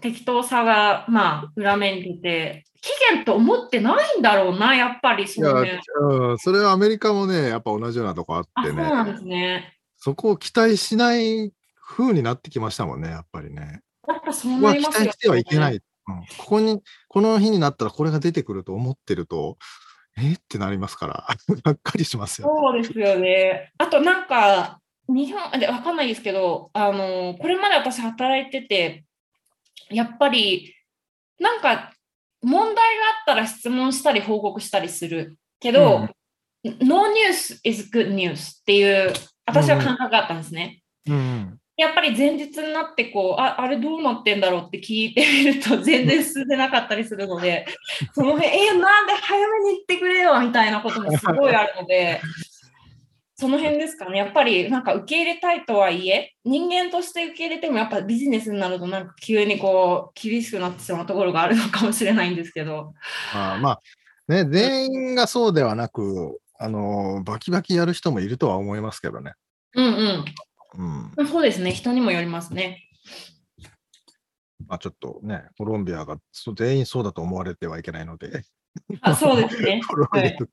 [0.00, 5.28] 適当さが、まあ、裏面に出て、期限と思ってないんだろうな、やっぱり、い。
[5.28, 9.78] その辺いや、うん、それはアメリカもね、やっぱ同じようなとこあっあ、てね、そうなんですね。
[9.96, 13.80] そこを期待しない風になってきましたもんね、やっぱりね。
[14.06, 15.06] やっぱそうここは期なりますよ、ね。
[15.06, 15.74] 待してはいけない。
[15.76, 15.80] うん、
[16.36, 19.56] ここに、この日になったらこれが出てくると思ってると、
[20.16, 21.26] えってなりますから、
[21.64, 22.48] がっかりしますよ。
[22.48, 23.72] そうですよね。
[23.78, 29.04] あとなんか、日本でわかんないですけど、あの、これまで私働いてて、
[29.90, 30.74] やっぱり、
[31.38, 31.92] なんか、
[32.42, 32.84] 問題があ
[33.22, 36.08] ったら質問したり報告したりするけど、
[36.80, 39.12] No news is good news っていう、
[39.46, 40.82] 私は感覚があったんですね。
[41.08, 41.58] うん。
[41.76, 47.66] やっぱり前日になってこうあ、あれどうなってんだろうって聞いてみると全然進んでなかったりするので、
[48.14, 52.20] その辺、え、なんで早めに言ってくれよみたいなこともすごいあるので、
[53.36, 54.18] その辺ですかね。
[54.18, 62.94] やっぱりなんか受け入れたいとはいえ、人間として受け入れてもやっぱビジネスになるとなんか急にこう厳しくなってしまうところがあるのかもしれないんですけど。
[63.34, 63.80] まあ、まあ、
[64.28, 69.32] ね、全員がそうではなく、あの、バキバキやる人もいるとは思いますけどね。
[69.74, 69.88] うんう
[70.78, 71.10] ん。
[71.18, 71.26] うん。
[71.26, 71.72] そうですね。
[71.72, 72.88] 人にもよりますね。
[74.68, 76.18] まあ、ちょっとね、コロンビアが
[76.56, 78.44] 全員そうだと思われてはいけないので、
[79.00, 79.80] あそうですね。
[79.86, 80.46] コロンビアはいと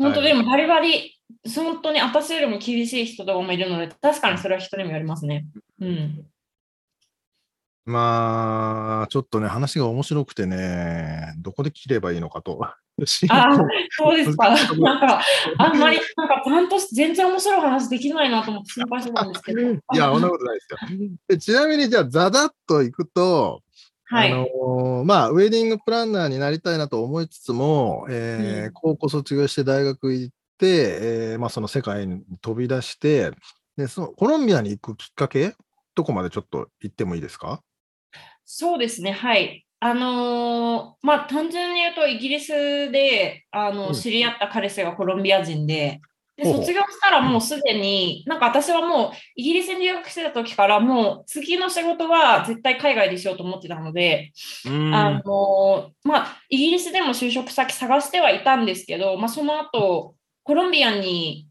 [0.00, 1.20] 本当でもバリバリ、
[1.54, 5.46] 本当に私よりも厳しい人とかもいるので、確かにそれは人にも言われますね。
[5.78, 6.24] うん。
[7.84, 12.58] まあ、ちょっとね、話が面白くてね、どこで切ればいいのかと。
[12.62, 12.76] あ
[13.90, 14.50] そうですか。
[14.50, 15.22] なんか、
[15.58, 19.60] あんまり、なんか、ちゃんと全然面白い話できないなと思って心配してたんですけど。
[19.60, 21.08] いや、そんなことないですよ。
[21.28, 23.62] でちなみに、じゃあ、ざざっといくと、
[24.10, 24.32] はい。
[24.32, 30.66] あのーまあ、ウェディングプランナーになりたいなと思いつつも、えーうん高校卒業して大学行って、
[31.32, 33.30] えーまあ、その世界に飛び出して
[33.76, 35.54] でそのコロンビアに行くきっかけ
[35.94, 37.62] どこまでちょっと言ってもいいですか？
[38.44, 39.64] そうですね、はい。
[39.78, 46.00] あのーまあ、単純に言うと、イギリスで、あの、うん知り合った彼氏がコロンビア人で、
[46.42, 54.32] で、卒業したらもうすでに、なんか私はもう、イギリスに留学してた時から、もう次の仕事は絶対海外でしようと思ってたので、
[54.94, 61.46] あのーまあ、イギリスでも就職先探してはいたんですけど、まあ、その後、コロンビアに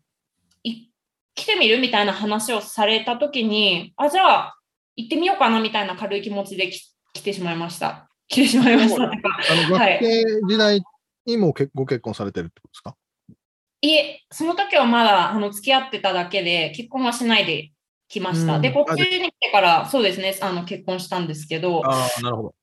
[0.63, 0.88] い
[1.36, 4.56] 来てみるみたいな話をされた時に、あ、じゃあ、
[4.95, 6.82] 行ってみようかなみたいな軽い気持ちでき
[7.13, 8.10] 来てしまいました。
[8.28, 9.04] 来てしまいました。
[9.04, 9.12] あ
[9.69, 9.99] のはい。
[10.02, 10.82] 学生時代
[11.25, 12.95] にもけご結婚されてるってことですか？
[13.81, 17.71] いえ、その時はまだあの付き合ってただけで、結婚はしないで
[18.07, 18.55] 来ました。
[18.55, 22.55] うんで、こっちに来てから、そうですね、あの結婚したんですけど、ああ、なるほど。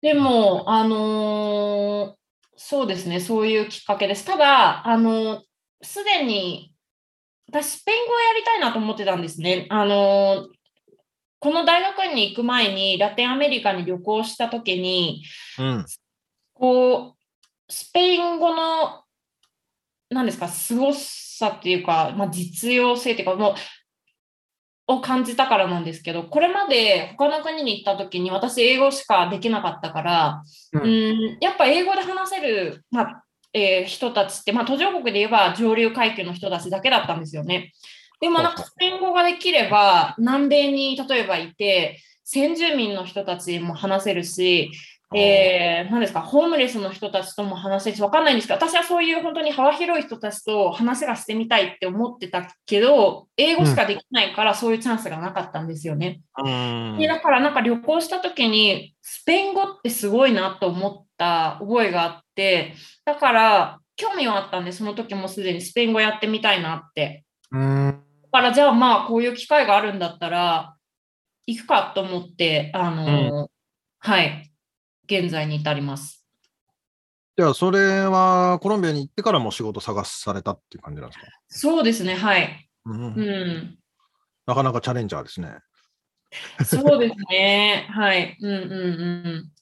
[0.00, 2.22] でも、あのー
[2.54, 4.24] そうですね、そういうきっかけです。
[4.24, 5.40] ただ、あのー
[5.82, 6.72] すでに、
[7.48, 9.66] 私、スペイン語をやりたいなと思ってたんですね。
[9.68, 10.48] あのー
[11.40, 15.24] この大学に行く前に、ラテンアメリカに旅行したときに、
[15.58, 15.86] うん。
[16.54, 19.02] こう、スペイン語の、
[20.12, 23.54] 何ですか、凄さっていうか、まあ、実用性っていうか、もう、
[24.88, 37.72] を感じたからなんですけど、これまで他の国に行った時に私英語しかできなかったから、ううんん、やっぱ英語で話せる、まあえー人たちって、まあ、途上国で言えば上流階級の人たちだけだったんですよね。
[38.20, 44.70] でもなんかスペイン語ができれば南米に例えばいて先住民の人たちも話せるし、
[45.14, 56.20] えー、何ですか、ホームレスの人たちとも話せるし、わかんないんですけど、私はそういう本当に幅広い人たちと話がしてみたいって思ってたけど、英語しかできないからそういうチャンスがなかったんですよね。
[56.38, 56.96] うん。
[56.98, 67.24] でだからなんか旅行した時に、スペイン語ってすごいなと思った覚えがあって、だから興味はあったんで、その時もすでにスペイン語やってみたいなって。
[67.50, 68.02] うん。
[68.32, 70.76] だからじゃあまあこういう機会があるんだったら、
[71.46, 73.48] 行くかと思って、あの、
[73.98, 74.51] はい、
[75.18, 76.26] 現在に至ります。
[77.36, 82.68] じゃあ、それはコロンビアに行ってからも仕事探されたっていう感じなんですか、そうですね、はい。
[82.84, 83.78] うんうん。
[84.46, 85.56] なかなかチャレンジャーですね。
[86.64, 87.86] そうですね。
[87.90, 88.36] はい。
[88.40, 88.74] うんうんう
[89.30, 89.52] ん。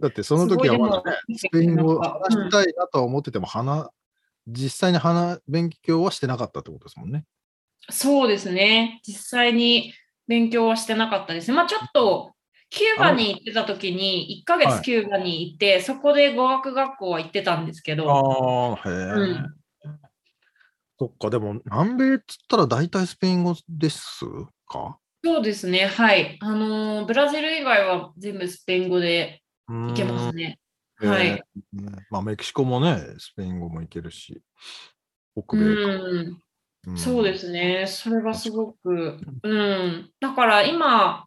[0.00, 3.90] だってその時はまだね、すスペイン語話したいなとは思ってても、話
[4.46, 7.24] 実際に話勉強はしてなかったってことですもんね。
[7.90, 9.00] そうですね。
[9.06, 9.92] 実際に
[10.26, 11.56] 勉強はしてなかったですね。
[11.56, 12.32] まあちょっと、
[12.72, 19.54] キューバに行ってた時に、1ヶはい月キューバに行って、そこで語学学校は行ってたんですけど、ああ、へえ、うん
[20.98, 24.24] そっか、でも南米っつったら大体スペイン語です
[24.68, 24.98] か？
[25.24, 25.86] そうですね。
[25.86, 26.36] はい。
[26.40, 29.42] あのーブラジル以外は全部スペイン語で
[29.90, 30.58] いけますね。
[30.98, 31.42] はい
[32.10, 34.40] まあ、メキシコもね、スペイン語もいけるし、
[35.34, 35.88] 北う米か。
[35.90, 36.42] ん。
[36.88, 37.86] うんそうですね。
[37.86, 39.48] それがすごく、う
[39.88, 40.10] ん。
[40.20, 41.26] だから今、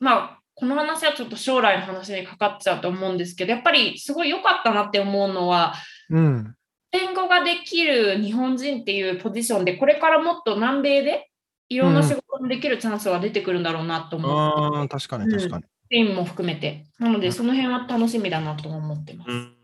[0.00, 5.74] まあ、この話はちょっと将来の話にかかっちゃうと思うんですけど、やっぱりすごい良かったなって思うのは、
[6.10, 6.54] うん。
[6.92, 11.30] スペイン語ができる日本人っていうポジションで、これからもっと南米で
[11.68, 15.64] いろんな仕事ができるチャンスは出てくるんだろうなと思って、ああ、確かに確かに。
[15.64, 16.84] スペインも含めて。
[16.98, 19.30] なので、うんその辺は楽しみだなと思ってます。
[19.30, 19.56] うん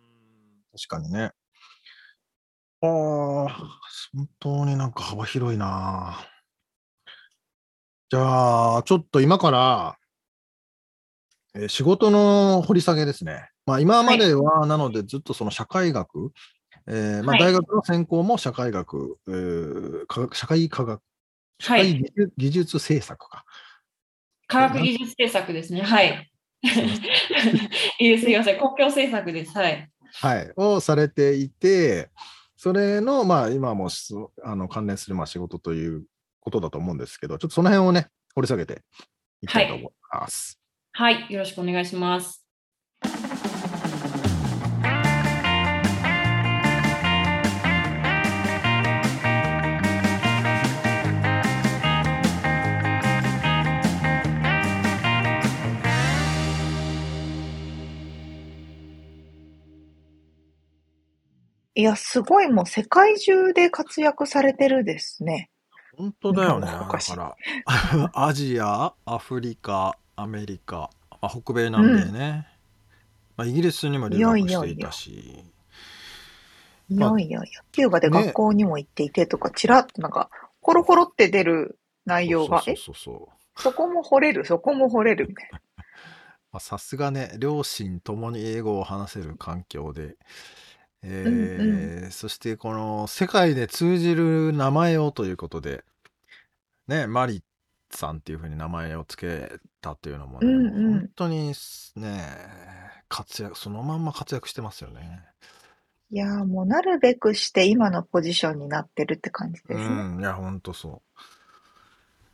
[0.72, 1.32] 確かにね。
[2.82, 2.88] ああ、
[4.12, 6.16] 本当になんか幅広いな。
[8.08, 9.99] じゃあ、ちょっと今から、
[11.54, 13.48] えー仕事の掘り下げですね。
[13.66, 16.32] まあ、今までは、なので、ずっとその社会学、
[16.86, 21.02] えーまあ、はい大学の専攻も社会学、えー科学社会科学、
[21.60, 21.94] 社会はい。
[21.94, 23.44] 技術技術政策か。
[24.46, 25.82] 科学技術政策ですね。
[25.82, 26.30] はい。
[27.98, 28.24] いいです。
[28.24, 28.58] すいません。
[28.58, 29.52] 公共政策です。
[29.56, 29.90] はい。
[30.12, 32.10] はい、をされていて、
[32.56, 34.12] それの、まあ、今もし
[34.44, 36.04] あの関連するまあ仕事という
[36.40, 38.82] ことだと思うんですけど、ちょっとその辺をね、掘り下げて
[39.42, 40.56] いきたいと思います。
[40.56, 40.59] はい。
[41.00, 42.44] はい、よろしくお願いします。
[61.74, 65.48] いや、すごいもう世界中で活躍されてるですね。
[65.96, 66.66] 本当だよね。
[66.66, 67.36] だから、
[68.12, 70.90] アジア、アフリカ、アメリカ、
[71.22, 72.46] まあ、北米南米ね。
[73.36, 75.44] まあ、イギリスにも留学していたし。
[76.90, 80.28] いやいやいや、キューバで学校にも行っていてとか、ちらっとなんか、
[80.60, 83.62] ホロホロって出る内容が、え、そうそうそう。
[83.62, 85.28] そこも掘れる、そこも掘れる？
[85.28, 85.60] みたいな。
[86.52, 90.16] まあさすがね、両親ともに英語を話せる環境で、
[91.02, 92.10] えーうん。
[92.10, 95.84] そしてこの世界で通じる名前をということで、
[96.88, 97.42] ね、マリ
[97.96, 101.52] さんっていうふうに名前を付けたというのもね、うんうん本当に
[101.96, 102.24] ね、
[103.08, 105.24] 活躍、そのまんま活躍してますよね。
[106.12, 109.86] いやーもうなるべくして今のポジションになってるって感じですね。
[109.86, 111.02] うん、いや、ほんとそ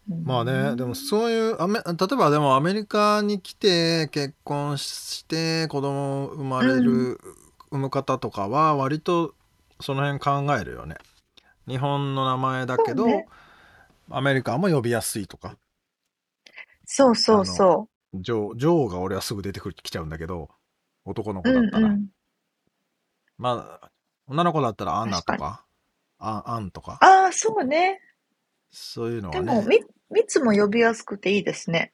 [0.09, 0.13] う。
[0.13, 7.21] うんまあね、でもそういうアメ、例えばでもアメリカに来て結婚して子供生まれる、
[7.73, 9.35] 産む方とかは割と
[9.81, 10.97] その辺考えるよね。
[11.67, 13.27] 日本の名前だけど、ね
[14.11, 15.57] アメリカも呼びやすいとか、
[16.85, 20.49] そうそうそジョー、ジョーが俺はすぐ出てくるきちゃうんだけど、
[21.05, 21.43] 男のう。
[21.43, 21.89] 子だったら。
[21.89, 22.07] うんうん。
[23.39, 23.91] まあ、
[24.29, 25.67] 女の子だったらアンナと確か、
[26.19, 28.01] アン、アンとか、ああ、そうね。
[28.71, 29.81] そういうのでも、はね。
[30.11, 31.93] み、みつも呼びやすくていいですね。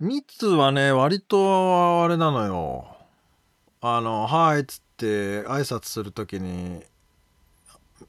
[0.00, 2.86] ミツはね、割とあれなのよ。
[3.80, 5.06] あの、はいっつって
[5.42, 6.82] 挨拶するときに、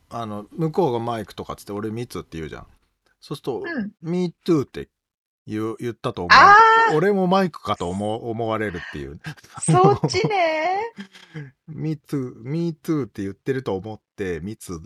[0.09, 2.67] あの、向こうがマイクとかっつって、俺ミツって言うじゃん。
[3.25, 3.91] そうすると、うん。
[4.03, 4.87] Me too って
[5.47, 6.55] 言う言ったと思あ
[6.93, 6.95] う。
[6.95, 9.19] 俺もマイクかと思う思われるっていう。
[9.55, 10.93] あ、そっちね。
[11.67, 14.79] Me too, Me too って言ってると思って、ミツ。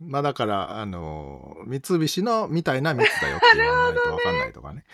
[0.00, 4.84] まあだから、あの、三菱のみたいなミツだよって言わないとわかんないとかね。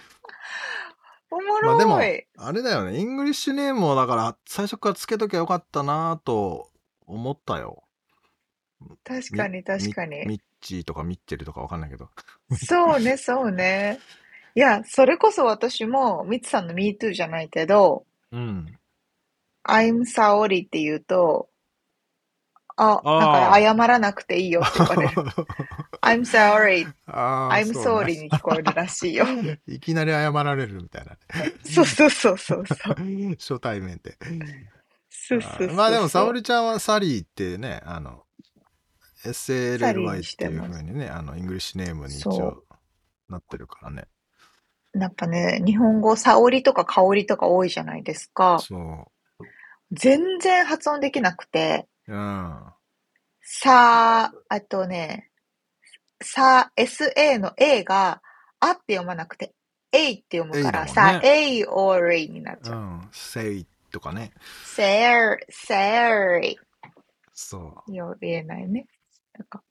[1.30, 2.98] おもまあでもろい。、あれだよね。
[2.98, 6.72] English name をだから最初からつけときゃよかったなと
[7.06, 7.84] 思ったよ。
[9.04, 10.18] 確かに確かに。
[10.20, 12.10] ミミッチーとかミッチェルとかわかんないけど。
[12.66, 13.98] そうね、そうね。
[14.54, 18.78] いや、それこそ私も、みつさんの Me Too じゃないけど、うん。
[19.64, 21.48] I'm Saori って言うと、
[22.78, 25.08] あ、なんか謝らなくていいよって言われる。
[26.00, 29.26] I'm sorry, I'm sorry に聞こえるらしいよ。
[29.66, 31.18] いきなり謝られるみたいなね。
[31.64, 32.96] そうそうそうそうそう。
[33.38, 34.16] 初対面で。
[35.10, 38.24] そうそうそうまあでも、沙織ちゃんはサリーってね、あの、
[39.30, 42.64] SLLY にっいうしててますふうにね、あの、 English name に一そ応
[43.28, 44.06] なってるからね。
[44.94, 48.58] やっぱね、日本語、沙織とか香りとか多いじゃないですか。
[48.60, 49.10] そ
[49.92, 52.14] 全然発音できなくて、う。
[52.14, 52.64] うん。
[53.42, 55.30] さあ、あとね、
[56.22, 58.22] さ、SA の A が、
[58.60, 59.54] あって読まなくて、
[59.92, 62.76] A って読むから、ねさ、A or A になっちゃう。
[62.76, 63.08] うん。
[63.12, 64.32] say とかね。
[64.64, 66.58] say, say
[67.32, 67.94] そう。
[67.94, 68.86] よ言えないね。
[69.38, 69.62] なんか、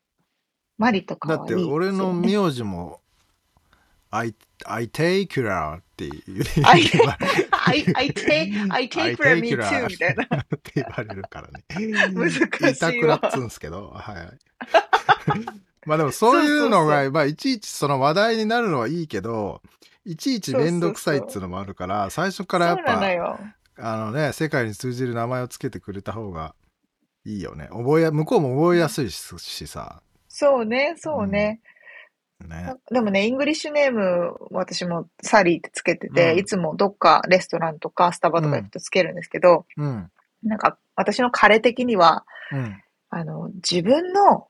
[0.78, 1.88] マリとかだってはいいですよね。
[1.88, 3.02] 俺の名字も、
[4.10, 4.34] I,
[4.66, 6.82] I take her って言う I,
[7.52, 10.24] I, I take, I take for me too みたいな。
[10.24, 11.66] って言われるからね。
[12.14, 14.40] 難しいわ言いたくなっつうんすけど、はい。
[15.86, 19.62] まあでもそういうのが、まあいちいちその話題になるのはいいけど、
[20.06, 23.40] いちいちめんどくさいっつうのもあるから、最初からやっそうなのぱ、よ。
[23.78, 26.56] あのね、世界に通じる名前をつけてくれた方が
[27.28, 27.68] いいよね。
[27.72, 30.02] 覚えや、向こうも覚えやすいししさ。
[30.30, 31.60] そうね、そうね。
[32.48, 32.74] ね。
[32.90, 40.10] でもね、 English name、私もサリーってつけてて、うんいつもどっかレストランとかスタバとか行くとつけるんですけど、うん。
[40.44, 42.82] なんか私の彼的には、うん。
[43.10, 44.48] あの、自分の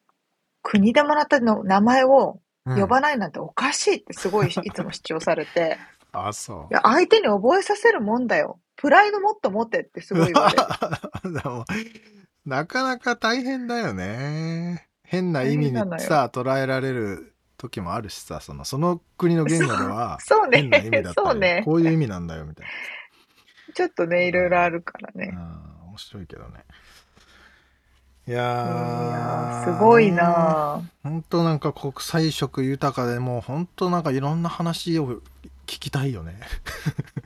[0.62, 5.78] 国でもらったの名前をうん呼ばないなんておかしいってすごい いつも主張されて、
[6.12, 6.74] あ、そうい。
[6.74, 8.60] や、相手に覚えさせるもんだよ。
[8.76, 10.64] プライドもっと持ってってすごい言われる。
[12.48, 14.88] なかなか大変だよね。
[15.04, 21.64] 変な意味にさ、捉えられる時もあるしさ、その、その国の言語では、 そう変な意味ねだっ、たり、ね。
[21.66, 22.68] こういう意味なんだよ、みたい
[23.74, 25.28] ちょっとね、いろいろあるからね。
[25.34, 25.42] な。
[25.42, 26.64] うん、面白いけどね。
[28.28, 35.22] いいやすごいな本当なんか国際色豊かでもう本当なんかいろんな話を
[35.66, 36.38] 聞きたいよね。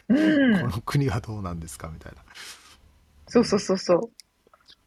[0.10, 0.16] ぁ。
[0.16, 0.62] うん。
[0.70, 2.14] この国はどうなんですかみたい
[3.28, 4.12] そうそうそうそう。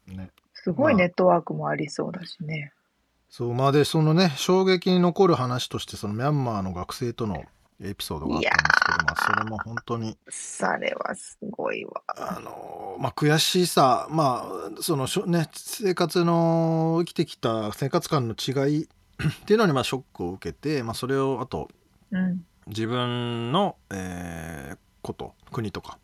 [0.09, 0.25] な。
[0.25, 0.31] ね。
[0.55, 2.73] すごいまあネットワークもありそうだしね。
[3.29, 7.45] そう、まあで、そのね、衝撃に残る話として、そのミャンマーの学生との
[7.83, 12.03] エピソードがあったんですけど、まあそれも本当に、それはすごいわ。
[12.07, 14.47] あの、まあ悔しさ、ま
[14.79, 18.89] あ、そのしょ、ね、生活の、生きてきた生活感の違い っ
[19.47, 21.69] ていうのに、まあショックを受けて、まあそれを、あと、
[22.13, 22.45] うん。
[22.69, 25.99] 自分の、えーこと国とか、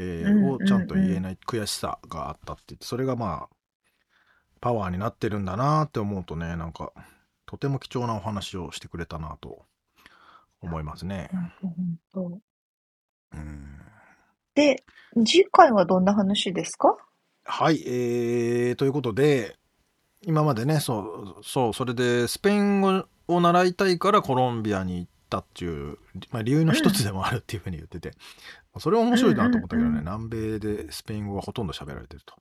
[0.00, 0.86] えーうんをちゃん。
[0.86, 3.54] と言えない悔しさがあったって言ってそれがまあ
[4.60, 6.92] パワーになってるんだなって思うとねなんか
[7.46, 9.64] とても貴重なお話をしてくれたなと
[10.60, 11.30] 思いますね。
[13.32, 13.78] うん。
[14.54, 14.82] で、
[15.24, 16.96] 次回はどんな話ですか？
[17.44, 19.56] はい、えー、ということで
[20.22, 25.98] 今までねそうそうそれでスペイン語を習いたいからコロンビアに行ったっていう、
[26.30, 28.12] まあ、理由の一つでもあるっていうふうに言ってて、
[28.78, 32.34] それは面白いなと思ったけどね、うんうん南米でスペイン語がほとんど喋られてると。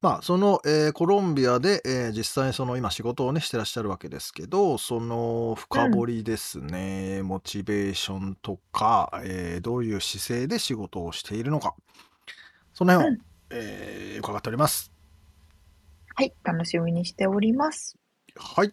[0.00, 11.74] まあその、えーコロンビアで、えー実際その今仕事をねしてらっしゃるわけですけどその深掘りですね、モチベーションとか、えーどういう姿勢で仕事をしているのか
[12.74, 13.18] その辺を、うん
[13.50, 14.92] えー伺っております。
[16.14, 17.96] はい、楽しみにしております。
[18.36, 18.72] はい。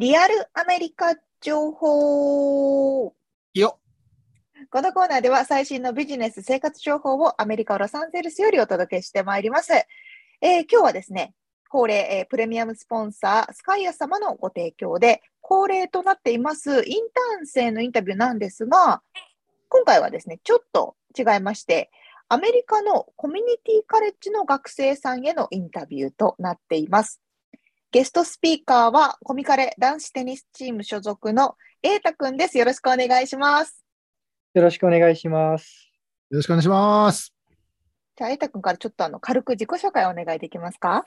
[0.00, 3.12] リアルアメリカ情報。
[3.52, 3.78] よ
[4.70, 9.74] このコーナーでは最新のビジネス生活情報をアメリカ・ロサンゼルスよりお届けしてまいります。
[9.74, 11.34] えー今日はですね、
[11.68, 19.02] 恒例、えープレミアムスポンサー、スカイア様のご提供で、恒例となっていますインターン生のインタビューなんですが、
[19.68, 21.90] 今回はですね、ちょっと違いまして、
[22.30, 27.20] アメリカのコミュニティカレッジの学生さんへのインタビューとなっています。
[27.92, 32.56] ゲストスピーカーはコミカレ男子テニスチーム所属の瑛太くんです。
[32.56, 33.84] よろしくお願いします。
[34.54, 35.90] よろしくお願いします。
[36.30, 37.34] よろしくお願いします。
[38.16, 41.02] じゃあ、瑛太くんからちょっとあの軽く自己紹介をお願いできますか？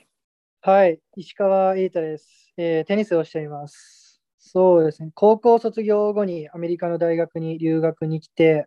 [0.60, 4.20] はい、石川瑛太です、えーテニスをしています。
[4.36, 8.66] そうですね、高校卒業後にアメリカの大学に留学に来て、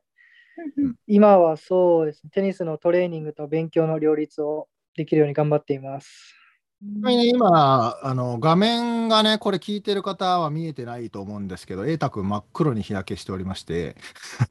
[1.06, 6.34] 今はそうですね、テニスのトレーニングと勉強の両立をできるように頑張っています。
[6.80, 13.96] ちなみに今、あの画面がね、これ聞いてる方は見えてないと思うんですけど、瑛太君真っ黒に日焼けしておりまして、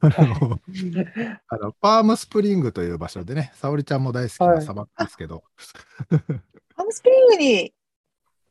[0.01, 0.59] あの
[1.47, 4.61] あのパームスプリングという場所でね、沙織ちゃんも大好きはない。
[4.61, 5.43] 砂漠ですけど、
[6.09, 7.73] パームスプリングに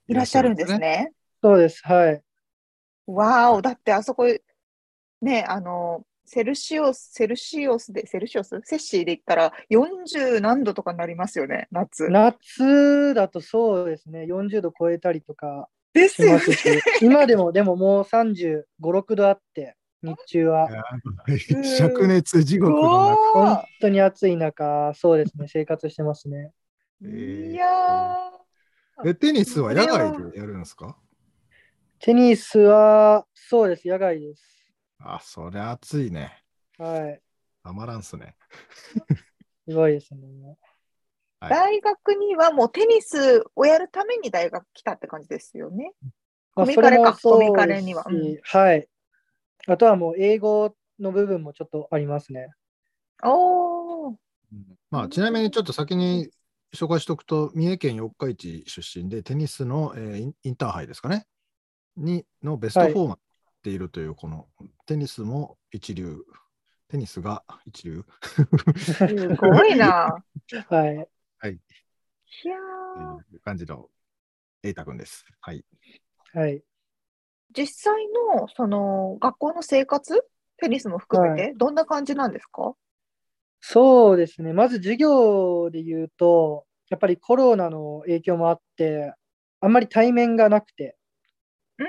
[0.09, 1.13] いらっしゃるんですね。
[1.43, 2.23] そうです、はい。
[3.07, 4.25] わーお、だってあそこ、
[5.21, 8.61] ね、あの、セルシオス、セルシオスで、セルシオス？
[8.65, 12.09] セッシーで言ったら40何度とかになりますよね、夏。
[12.11, 16.41] 夏だとそうですね、40度超えたりとかですよね。
[16.41, 20.69] しますし、今でもでももう35、6度あって、日中は。
[21.29, 26.51] 灼熱地獄の中、本お当に暑い中、そうですね、生活してますね。
[27.03, 28.31] ーいや
[29.05, 30.97] えテニスは野外でやるんですか？
[31.99, 34.56] テニスは、そうです、野外です。
[34.99, 36.43] あ、それ暑いね。
[36.79, 37.21] はい。
[37.63, 38.37] たまらんっすね。
[39.69, 40.57] すごいですね。
[41.41, 45.93] ー大学にはもうテニスをやるために大学来たって感じですよね。
[46.55, 48.89] まあコミカレかコミカレにはですしはい。
[49.67, 52.49] あとはもう英語の部分もちょっとありますね。
[53.23, 54.17] おー。
[54.91, 56.31] まあ、ちなみにちょっと先に
[56.75, 61.27] 紹介しておくと、三重県四日市出身で、テニスの、えーインターハイですかね、
[61.97, 63.26] にのベストはい4まで行
[63.67, 64.47] っているという、この
[64.87, 66.19] テニスも一流、
[66.87, 68.05] テニスが一流
[68.79, 70.23] すごいな。
[70.69, 71.09] はい。
[71.39, 71.59] はい、い
[72.49, 73.91] やーという感じの
[74.63, 75.25] 瑛太くんです。
[75.41, 75.65] はい。
[76.33, 76.63] はい。
[77.57, 78.07] 実際
[78.37, 80.25] のその学校の生活、
[80.59, 82.77] テニスも含めて、どんな感じなんですか？
[83.61, 84.53] そうですね。
[84.53, 89.13] まず授業で言うと、やっぱりコロナの影響もあって、
[89.61, 90.97] あんまり対面がなくて、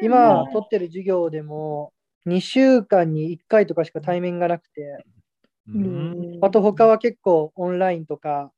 [0.02, 0.52] 今うん。
[0.52, 1.94] 取ってる授業でも
[2.26, 5.04] 2週間に1回とかしか対面がなくて、
[5.68, 6.40] うん。
[6.42, 8.52] あと他は結構オンラインとか、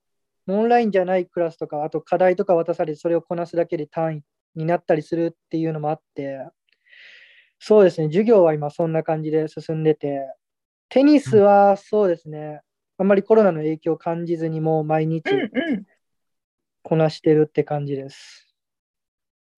[0.47, 4.21] オンラインじゃないクラスとか、あと課題とか渡されてそれをこなすだけで単位
[4.55, 6.47] になったりするっていうのもあって、
[7.59, 10.21] そうですね、授業は今そんな感じで進んでて、
[10.89, 12.61] テニスはそうですね、
[12.97, 15.23] あんまりコロナの影響を感じずにもう毎日。
[16.81, 18.48] こなしてるって感じです。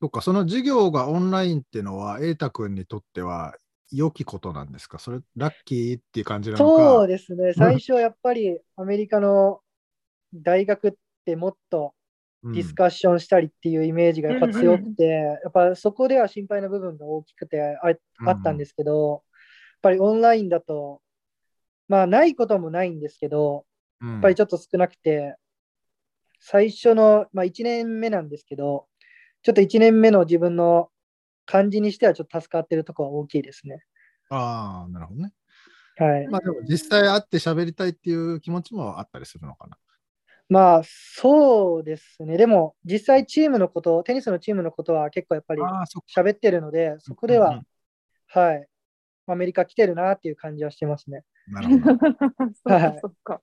[0.01, 3.55] そっか、その授業がオンラインっていうのは、瑛太くんにとっては
[3.93, 4.99] 良きことなんですか？
[4.99, 6.83] それ、ラッキーっていう感じなのか？
[6.83, 9.61] そうですね、最初はやっぱりアメリカの
[10.35, 10.93] 大学っ
[11.25, 11.95] てもっと
[12.43, 12.53] うん。
[12.53, 17.89] ディスカッションしたりっていうイメージがやっぱ強くて、やっぱそこでは心配な部分が大きくてあ
[18.27, 19.21] あったんですけど、やっ
[19.83, 21.03] ぱりオンラインだと、
[21.87, 23.67] まあないこともないんですけど、
[24.01, 24.13] うん。
[24.13, 25.37] やっぱりちょっと少なくて、
[26.39, 28.87] 最初の、まあ、1年目なんですけど、
[29.43, 30.91] ちょっと1年目の自分の
[31.47, 33.83] 感じにしてはちょっと助かってるところは大きいですね。
[34.29, 35.33] ああ、なるほどね。
[35.97, 36.29] はい。
[36.29, 39.77] まあでも実際会って喋りたいっていう気持ちもあったりするのかな。
[40.49, 42.37] まあ、そうですね。
[42.37, 46.23] でも、実際チームのこと、テニスのチームのことは結構やっぱりああ、そっか。
[46.23, 47.65] 喋ってるので、そこではうんうん、
[48.27, 48.67] はい。
[49.27, 51.23] アメリカ来てるなっていう感じはしてますね。
[51.47, 51.99] なるほど。
[52.67, 53.43] そっはいかそっか、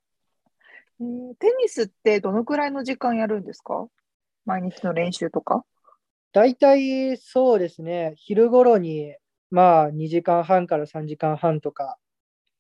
[1.00, 3.88] えーテニスってどのくらいの時間やるんですか？
[4.46, 5.64] 毎日の練習とか？
[6.38, 9.16] 大体そうですね、昼頃に、
[9.50, 11.98] まあ、2時間半から3時間半とか、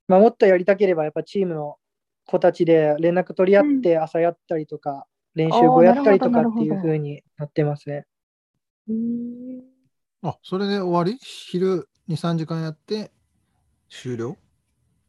[0.07, 1.78] まあ、もっとやりたければ、やっぱチームの
[2.25, 5.05] 子たちで連絡取り合って朝やったりとか、
[5.36, 8.07] 練習後やったりとかっていう風になってますね。
[10.23, 11.19] あ、それで終わり？
[11.21, 13.11] 昼2、3時間やって
[13.89, 14.38] 終了？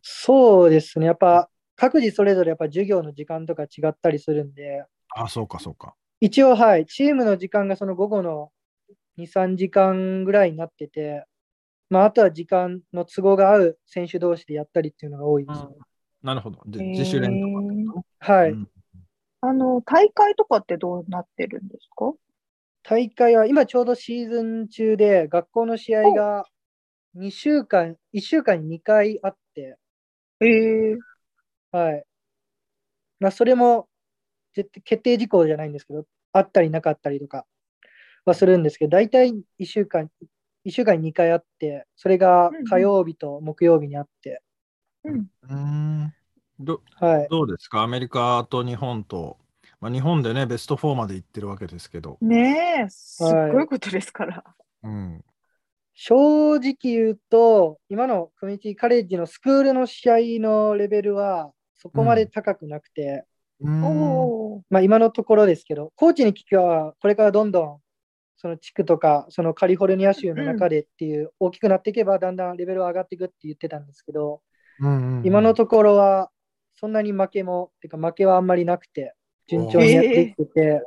[0.03, 4.85] そうですね、やっぱ各自それぞれやっぱ授業の時間とか違ったりするんで、
[5.17, 5.95] あ、そうか、そうか。
[6.21, 8.51] 一応、はい、チームの時間がその午後の
[9.19, 11.25] 2、3時間ぐらいになってて、
[11.91, 15.69] まあ、あとは時間の都合が合う選手同士でやったりっていうのが多いですね。
[16.23, 16.63] なるほど。
[16.67, 17.95] でへー自主練と
[18.25, 18.51] かはい。
[18.51, 18.69] とうん
[19.41, 22.13] あの、大会とかってどうなってるんですか？
[22.83, 26.45] 大会は今ちょうどシーズン中で、学校の試合が
[27.15, 29.79] 2週間、1週間に2回あって、
[30.41, 30.99] えー、
[31.71, 32.05] はい。
[33.21, 33.89] まあ、それも
[34.55, 37.47] 決定事項じゃないんですけど、あったりなかったりとか
[38.29, 40.11] はするんですけど、大体1週間、
[40.65, 44.43] 1週間に2回あって、それが火曜日と木曜日にあって、
[45.05, 45.27] うん。
[46.07, 46.13] う
[46.59, 47.29] どはい。
[47.29, 47.83] どうですか？
[47.83, 49.39] アメリカと日本と、
[49.81, 54.45] まあ、日本でね、ベスト4まで行ってるわけですけど、ねえ、すっごいことですから。
[54.83, 55.25] うん、
[55.95, 63.25] 正直言うと、今のコミュニティカレッジのスクールの試合のレベルはそこまで高くなくて、
[63.61, 63.85] うーん。
[63.85, 64.63] おお。
[64.71, 67.81] まあ今のところですけど、コーチに聞きは、これからどんどん
[68.39, 74.41] その地区とか、そのカリフォルニア州の中でっていう、大きくなっていけば、だんだんレベルは上がっていくって言ってたんですけど、
[74.81, 76.31] うんうんうん今のところは
[76.77, 79.15] そんなに負けも、てか負けはあんまりなくて、
[79.49, 80.83] 順調にやっていってて、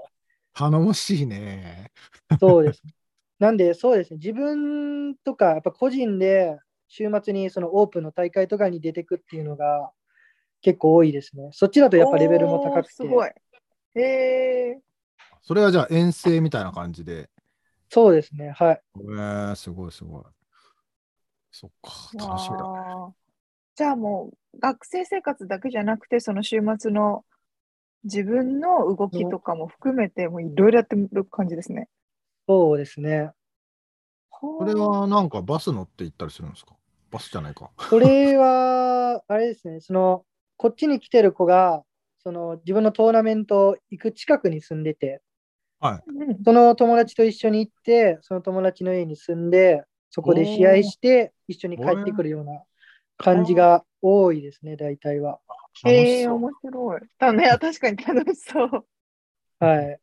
[0.54, 1.92] 頼もしいね。
[2.40, 2.82] そうです。
[3.40, 9.92] なんで、そうですね、自分とか、やっぱ個人で週末にそのオープンの大会とかに出てくっていうのが
[10.62, 11.50] 結構多いですね。
[11.52, 13.30] そっちだとやっぱレベルも高くてす、ごい。
[13.96, 14.80] へえ。
[15.42, 17.30] それはじゃあ遠征みたいな感じで？
[17.94, 18.82] そうですね、はい。
[18.96, 20.24] えー、すごいすごい。
[21.52, 22.64] そっか、楽しみだ。
[22.64, 23.12] わあ
[23.76, 27.26] じゃあもう学生生活だけじゃなくて、その週末の
[28.06, 31.90] 自分の動きとかも含めて、もういろいろやってる感じですね。
[32.48, 33.32] そうですね。
[34.30, 36.76] これはなんかバス乗って行ったりするんですか？
[37.12, 37.72] バスじゃないか。
[37.76, 40.24] これは、あれですね、その、
[40.56, 41.84] こっちに来てる子が、
[42.24, 45.22] その自分のトーナメント行く近くに住んでて、
[45.82, 46.04] はい。
[46.08, 52.64] うんその友達と一緒に行って、その友達の家に住んで、そこで試合して、一緒に帰ってくるような
[53.18, 55.40] 感じが多いですね、大体は。
[55.84, 56.28] 楽へえ。
[56.28, 57.02] 面白い。
[57.20, 58.86] だね、確かに楽しそう。
[59.60, 60.00] はい。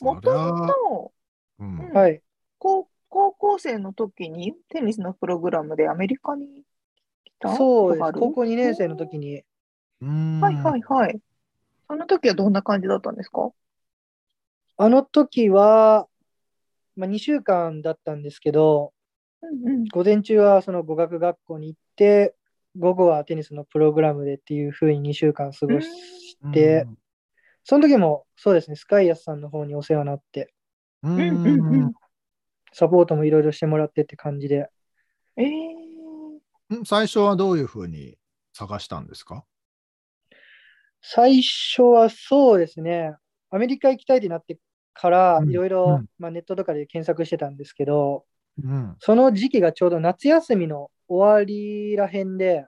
[0.00, 0.30] もと
[0.90, 1.12] も
[1.58, 2.22] うんうんはい。
[2.60, 6.46] と高校生の時にテニスのプログラムでアメリカに
[7.24, 7.54] 来た？
[7.56, 8.12] そうです。
[8.12, 9.42] 高校2年生の時に、
[10.40, 11.20] はいはいはい。
[11.88, 13.50] その時はどんな感じだったんですか？
[14.76, 16.08] あの時は、
[16.96, 18.92] まあ、2週間だったんですけど、
[19.42, 19.84] うんうん。
[19.84, 22.34] 午前中はその語学学校に行って、
[22.78, 25.88] 午後はテニスのプログラムでっていう風に2週間過ごし
[26.52, 26.86] て、
[27.64, 30.52] その時もそうですね、スカイアスさんの方にお世話になって、
[31.02, 31.82] うん、うんうん。
[31.84, 31.92] うん。
[32.72, 34.70] サポートもいろいろしてもらってって感じで、
[35.36, 35.46] えー、
[36.70, 36.84] うん？
[36.86, 38.16] 最初はどういうふうに
[38.54, 39.44] 探したんですか？
[41.02, 43.14] 最初はそうですね、
[43.52, 44.58] アメリカ行きたいってなって
[44.94, 48.24] からうんいろいうろんまあネットとかで検索してたんですけど、
[48.62, 48.96] うん。
[48.98, 52.66] その時期がちょうど夏休みの終わりらへんで。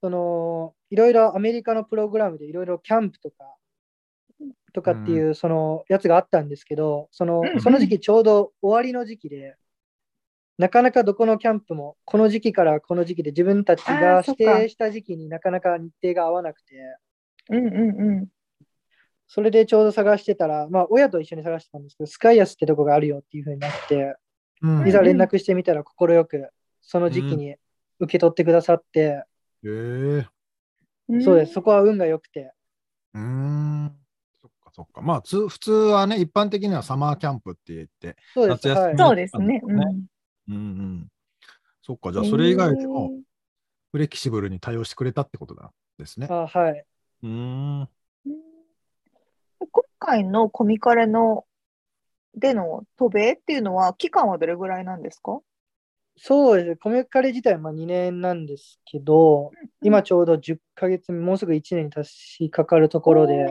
[0.00, 3.54] そのいろいろアメリカのプログラムでいろいろキャンプとか、
[4.72, 9.56] とかっていうそのやつがあったんですけど、そのその時期ちょうど終わりの時期で、
[10.58, 16.74] なかなかどこのキャンプもこの時期からこの時期で自分たちあが指定した時期になかなか日程が合わなくて、
[17.50, 18.28] うんうんうん。
[19.28, 24.16] それでちょうど探してたら、まあ親と一緒に探してたんですけど、スカイアスってとこがあるよっていう風になって、
[24.62, 26.50] うんいざ連絡してみたら快く
[26.80, 27.56] その時期に
[28.00, 29.24] 受け取ってくださって、
[29.64, 30.24] えー、
[31.22, 32.52] そうです、そこは運が良くて、
[33.14, 33.96] うーん。
[34.40, 35.00] そっかそっか。
[35.00, 39.08] まあ、つ普通はね、一般的にはサマーキャンプって言って、そうです、夏休みはい。
[39.08, 39.60] そうですね。
[39.64, 40.06] うんうん
[40.48, 41.08] うん。
[41.82, 43.12] そっか、じゃあそれ以外でも
[43.92, 46.26] フレキシブルに対応してくれたってことなんですね。
[46.30, 46.84] あはい。
[47.22, 47.88] うーん。
[49.98, 51.44] 回のコミカレの
[52.34, 55.40] での渡米っていうのは期間はどれぐらいなんですか？
[56.20, 63.44] そうですね、コミュカレ自体はまあ2年なんですけど、今ちょうど10ヶ月目、もうすぐ1年に達しかかるところで、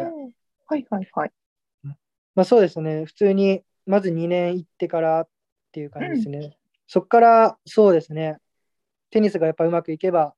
[0.65, 1.31] はいはいはい。
[2.35, 5.27] まあそうですね、普通にまず2年行ってからっ
[5.71, 6.57] ていう感じですね。
[6.87, 8.37] そこからそうですね、
[9.11, 10.33] テニスがやっぱうまくいけば、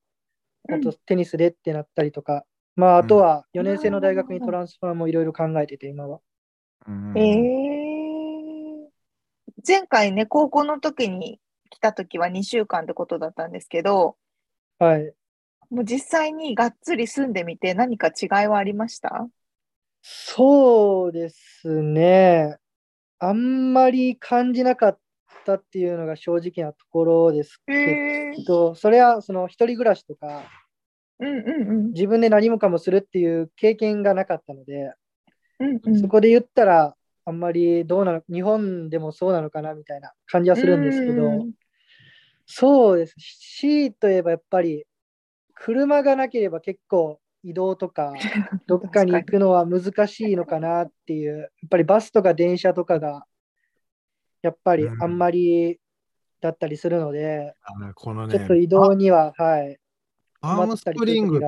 [0.67, 2.45] うんあとテニスでってなったりとか、
[2.79, 6.21] まああとは4年生の大学にうんトランスファーもいろいろ考えてて、今は。
[6.87, 8.89] うんえー、
[9.67, 14.15] 前回ね、高校の時に来た時は2週間ってことだったんですけど、
[14.79, 15.13] はい。
[15.69, 19.27] もう実際にがっつり住んでみて何か違いはありました？
[20.01, 22.55] そうですね。
[23.19, 24.99] あんまり感じなかっ
[25.45, 30.43] たっていうのが正直なところですけへーど、それはその一人暮らしとか、
[31.19, 34.93] うんうん自分で何もかもするっていう経験がなかったので、
[35.59, 36.95] うんうんそこで言ったら、
[37.25, 41.51] あんまりどうなの、日本でもそうなのかなみたいな感じはするんですけどうん、
[42.45, 43.15] そうです。
[43.17, 44.85] C といえばやっぱり、
[45.53, 48.13] 車がなければ結構移動とか、
[48.67, 53.25] どっかに行くのは難しいのかなっていう、やっぱりバスとか電車とかが、
[54.41, 55.79] やっぱりあんまり
[56.41, 59.78] だったりするので、あのこのねちょっと移動には、はい。
[60.41, 61.45] アームスプリングって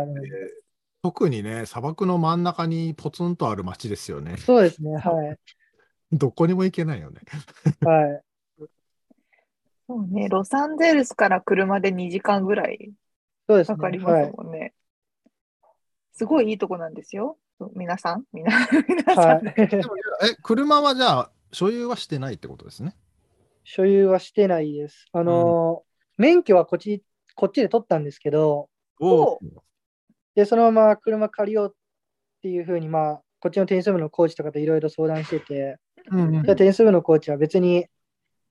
[1.01, 5.37] 特にね砂漠の真ん中にポツンとある町ですよねそうですね、はい。
[6.11, 7.21] どこにも行けないよね
[7.81, 8.21] はい。
[9.87, 12.93] そうね、ロサンゼルスから車で2時間ぐらい
[13.47, 13.75] そうですね。
[13.75, 14.25] かかりまはい。
[14.25, 14.73] すもんね。
[16.13, 17.37] すごいいいとこなんですよ。
[17.75, 18.51] 皆さん、皆
[18.87, 19.45] 皆さん。
[19.45, 22.95] はい、え車はじゃあ所有はしてないってことですね？
[23.63, 25.07] 所有はしてないです。
[25.11, 27.03] あのー免許はこっち、
[27.35, 28.69] こっちで取ったんですけど、
[29.01, 29.39] お
[30.35, 31.75] で、そのまま車借りようっ
[32.41, 35.77] ていうふうに、まあ、こっちのテニス部のコーチとかといろいろ相談してて、
[36.09, 37.85] うんうんじゃあテニス部のコーチは別に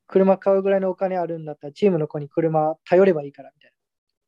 [0.06, 3.76] 車買うぐらいのお金あるんだったら、チームの子に車頼ればいいからみたいな。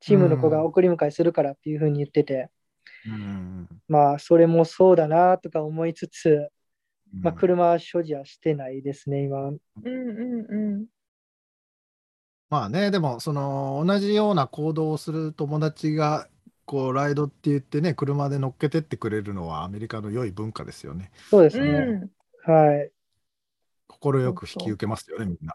[0.00, 2.50] チームの子が送り迎えするからっていうふうに言ってて、
[3.06, 6.48] うんまあ、それもそうだなとか思いつつ、
[7.14, 9.48] うんまあ、車所持はしてないですね、今。
[9.48, 10.86] うんうんうん。
[12.52, 16.28] まあねでもその同じような行動をする友達が
[16.66, 21.10] こうライドって言ってね車で乗っけてってくれるのはアメリカの良い文化ですよね。
[21.30, 21.66] そうですね。
[22.46, 22.52] うん。
[22.52, 22.92] はい。
[23.88, 25.54] 快く引き受けますよねみんな。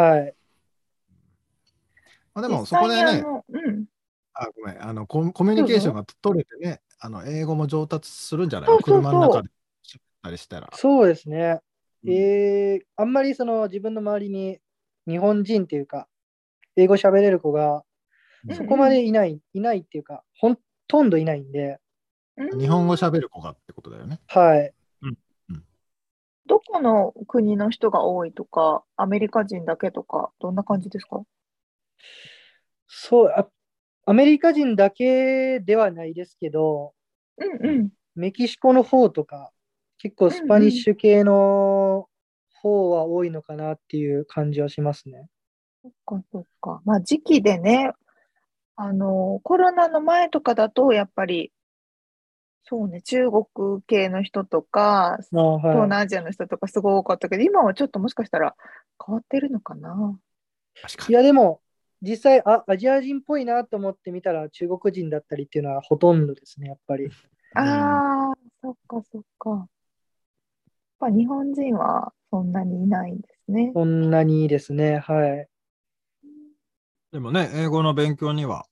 [0.00, 0.34] はい。
[2.34, 3.84] まあでも実そこでねうん、
[4.34, 4.80] あごめん。
[4.80, 8.68] あのココミュニケーションが取れてねあの英語も上達するんじゃない？
[8.68, 9.02] そうそうそう。
[9.02, 9.48] 車の中で
[10.22, 10.70] たりしたら。
[10.72, 11.58] そうですね。
[12.04, 12.12] うん。
[12.12, 14.60] えー、あんまりその自分の周りに
[15.08, 16.06] 日本人っていうか、
[16.76, 17.84] 英語喋れる子が
[18.48, 18.56] うん。
[18.56, 20.56] そこまでいない、いないっていうか、ほ
[20.88, 21.78] とんどいないんで、
[22.36, 22.58] うん。
[22.58, 24.20] 日本語喋る子がってことだよね。
[24.26, 24.72] はい。
[26.44, 31.22] どこの国の人が多いとか、アメリカ人だけとか、どんな感じですか？
[32.88, 33.48] そうあ、
[34.06, 36.94] アメリカ人だけではないですけど、
[37.38, 37.90] うんうん。
[38.16, 39.52] メキシコの方とか、
[39.98, 42.08] 結構スパニッシュ系の
[42.60, 45.28] 方は多いのかなっていう感じはしますね。
[45.82, 46.80] そっかそっか。
[46.84, 47.92] まあ時期でね、
[48.76, 51.52] あの、コロナの前とかだと、やっぱり、
[52.64, 58.54] そうね、中国系の人とか、あ東は南アジアの人とかすごい多かったけど、今はちょっともしかしたら
[59.04, 60.18] 変わってるのかな。
[60.76, 60.78] い。
[60.78, 61.60] い確かにや、でも、
[62.00, 67.10] 実際あ、アジア人っぽいなと思ってみたら、中国人だったりっていうのはほとんどですね、やっぱり。
[67.54, 69.50] ああ、そっかそっか。
[69.50, 69.68] やっ
[70.98, 73.72] ぱ日本人はそんなにいないんですね。
[73.74, 75.48] そんなにですね、はい。
[77.12, 78.64] でもね英語の勉強には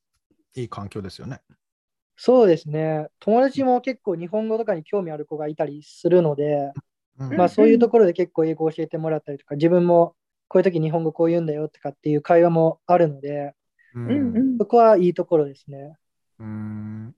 [0.54, 1.40] いい環境ですよね。
[2.16, 3.08] そうですね。
[3.18, 6.72] 友達も結構日本語とかに興味ある子がいたりするので、
[7.18, 7.36] うん。
[7.36, 10.14] まあそういうところで結構英語を教えてもらったりとか、自分も
[10.48, 13.54] こういう時日本語こう言うんだよとかっていう会話もあるので、
[13.94, 14.58] ううん。
[14.58, 15.96] そこはいいところですね。
[16.38, 17.14] うん。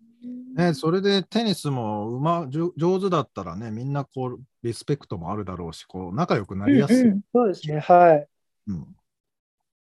[0.55, 2.71] ね、それでテニスもうま上
[3.01, 7.21] 手だったらねみんなこうリスペクトもあるだろうしこう仲良くなりやすい、うんうん。
[7.33, 8.29] そうですね、はい。
[8.69, 8.87] うん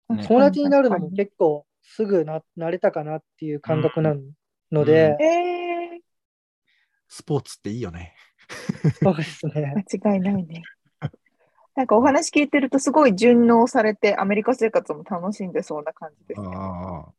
[0.09, 4.15] 友達になるのも結構すぐな慣れたかなっていう感覚な
[4.73, 6.01] ので、にえ
[7.09, 8.15] スポーツっていいよね。
[9.03, 9.75] そうですー、ね。
[10.01, 10.63] 間違いないね。
[11.75, 16.49] なんかお話聞いてるとすごい順応されてアメリカ生活も楽しんでそうな感じですね。
[16.49, 17.13] あ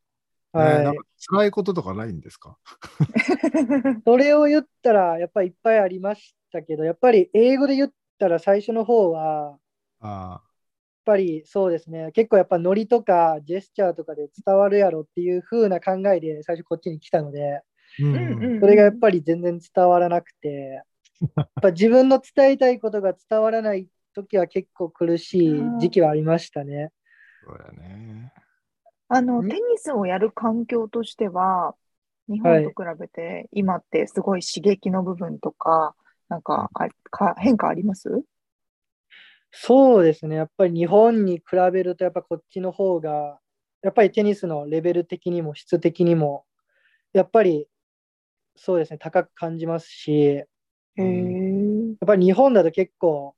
[0.53, 1.03] あ、ねはいなんか。
[1.29, 2.57] 辛いこととかないんですか？
[4.05, 9.59] それを言ったら、やっぱりいっぱいありましたけど、やっぱり英語で言ったら最初の方は、
[9.99, 10.41] あ
[11.07, 18.57] ぱりそうですね、結構やっぱノリとかジェスチャーとかで伝わるやろっていう風な考えで最初こっちに来たので、ーうん。
[18.59, 20.85] それがやっぱり全然伝わらなくて、やっ
[21.61, 26.91] ぱ自分の伝えたいことが伝わらない時は結構苦しい時期はありましたね。
[27.43, 28.33] そうだよね。
[29.09, 29.43] あの、ん。
[29.43, 31.75] テニスをやる環境としては、
[32.29, 35.95] 日はい本と比べて、今ってすごい刺激の部分とか、
[36.29, 38.09] なんか、あか変化あります？
[39.51, 40.35] そうですね。
[40.35, 43.39] やっぱり日本に比べると、やっぱこっちの方が、
[43.81, 46.45] やっぱりテニスのレベル的にも質的にも、
[47.13, 47.67] やっぱり
[48.57, 50.47] そうですね、高く感じますし、やっ
[50.97, 51.95] へえ。
[52.05, 53.35] ぱり日本だと結構、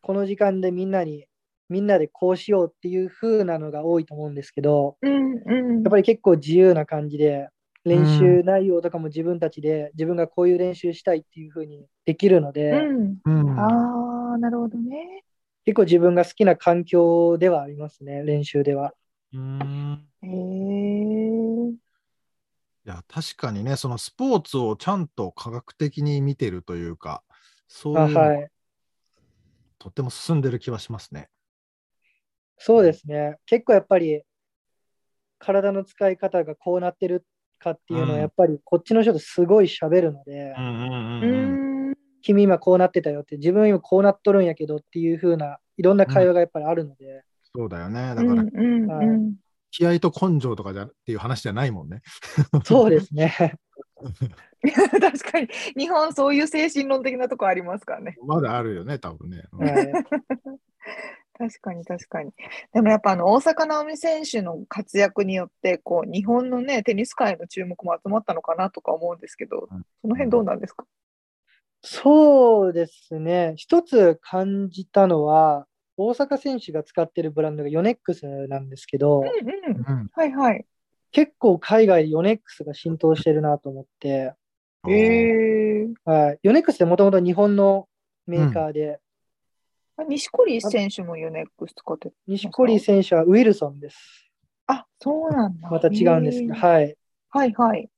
[0.00, 1.26] この時間でみんなに、
[1.68, 5.82] みんなでこうしようっていう風なのが多いと思うんですけど、うんうん。
[5.84, 7.48] やっぱり結構自由な感じで、
[7.84, 13.18] 練習内容とかも自分たちで、自分がこういう練習したいっていう風にできるので、うん。
[13.24, 15.24] うんああ、なるほどね。
[15.68, 18.94] 結構自分が好きな環境ではありますね、練習では。
[19.34, 19.36] う
[20.22, 20.26] え。
[21.68, 21.78] い
[22.86, 27.22] や確かにねそのスポーツをちゃんと科学的に見てるというか
[27.66, 28.48] そういうのはい。
[29.78, 31.28] とっても進んでる気はしますね。
[32.56, 33.36] そうですね。
[33.44, 34.22] 結構やっぱり、
[35.38, 37.26] 体の使い方がこうなってる
[37.58, 41.77] かっていうのは、うんやっぱりこっちの人とすごい喋るので、うんうんううんん。
[42.22, 48.14] 君今こうなってたよって、自分今こうなっとるんやけどっていう風な、いろんな会話がやっぱりあるので、そうだよね。
[48.14, 49.34] だからうんうんはいうん。
[49.70, 52.02] 気合と根性とかじゃっていう話じゃないもんね。
[52.64, 53.56] そうですね。
[55.00, 58.16] 確かに、日本そういう精神論的なとこありますからね。
[58.26, 59.42] まだあるよね多分ね。
[61.38, 62.32] 確かに確かに。
[62.72, 70.84] でもやっぱあの大坂なおみ選手の活躍によってこう日本のねテニス界の注目も集まったのかなとか思うんですけど、うんその辺どうなんですか、
[71.82, 73.54] そうですね。
[73.56, 75.66] 一つ感じたのは、
[75.96, 79.30] 大阪選手が使ってるブランドがヨネックスなんですけど、うんう
[79.74, 79.86] ん。
[79.86, 80.64] うんはいはい。
[81.10, 84.34] 結構海外でヨネックスが浸透してるなと思って、
[84.86, 87.88] えー、はい、ヨネックスってもともと日本の
[88.26, 89.00] メーカーで、
[89.96, 94.30] あ錦織選手もヨネックス使って錦織選手はウィルソンです。
[94.66, 95.68] あ、そうなんだ。
[95.70, 96.96] また違うんですけど、はい。
[97.30, 97.88] はいはい。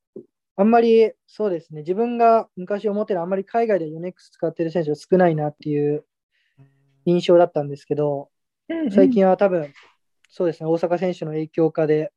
[0.60, 6.04] あんまり、そうですね、自分が昔思ってるあんまり海外でヨネックス使ってる選手が少ないなっていう
[7.06, 8.28] 印象だったんですけど、
[8.68, 8.90] うんうん。
[8.90, 9.72] 最近は多分、
[10.28, 12.12] そうですね、大阪選手の影響下で、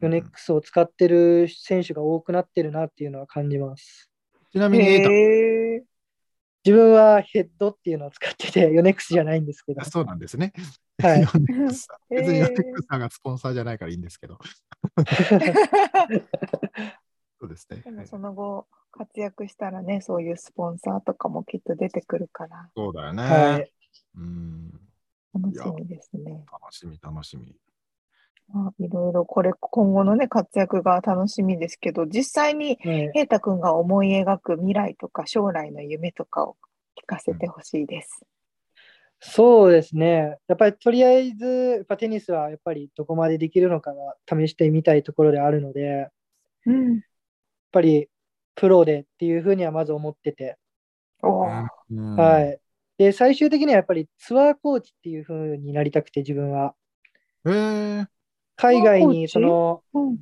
[0.00, 4.10] ヨネックスを使ってる選手が多くなってるなっていうのは感じます。
[4.50, 5.82] ちなみに、瑛太へー。
[6.64, 9.82] 自分はヘッドっていうのを使ってて、ヨネックスじゃないんですけど。
[9.82, 10.54] あ、そうなんですね。
[11.02, 11.20] はい。
[11.20, 11.32] ヨネ
[11.64, 12.56] ックスさん別にヨネへー。
[12.56, 14.38] ックスさんがスポンサーじゃないからいいんですけど。
[17.42, 17.90] そうですねで。
[17.90, 23.22] もその後活躍したらね、そういうスポンサーとかもきっと出てくるから、そうだよね。
[23.22, 23.72] はい。
[24.16, 24.70] うん。
[25.34, 26.44] 楽しみですね。
[26.52, 27.56] 楽しみ、楽しみ。
[28.52, 36.56] まあ、いろいろこれ、今後のね、活躍が楽しみですけど、実際にはい平太くんが思い描く未来とか将来の夢とかを
[37.02, 38.26] 聞かせてほしいです。
[39.20, 40.36] そうですね。
[40.48, 46.08] やっぱりとりあえず、やっぱテニスはやっぱりどこまでできるのかは試してみたいところであるので、
[46.66, 47.00] うん。
[47.72, 48.08] ぱり
[48.54, 50.56] プロでっていうふうにはまず思ってて、
[52.16, 52.60] はい。
[52.98, 56.74] で、最終的にはやっぱりツアーコーチっていうふうになりたくて、自分は。
[58.56, 60.18] 海外にそのうん。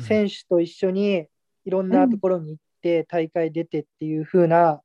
[0.00, 1.26] 選手と一緒に
[1.66, 4.80] いろんなところに行って、大会出てっていうふうな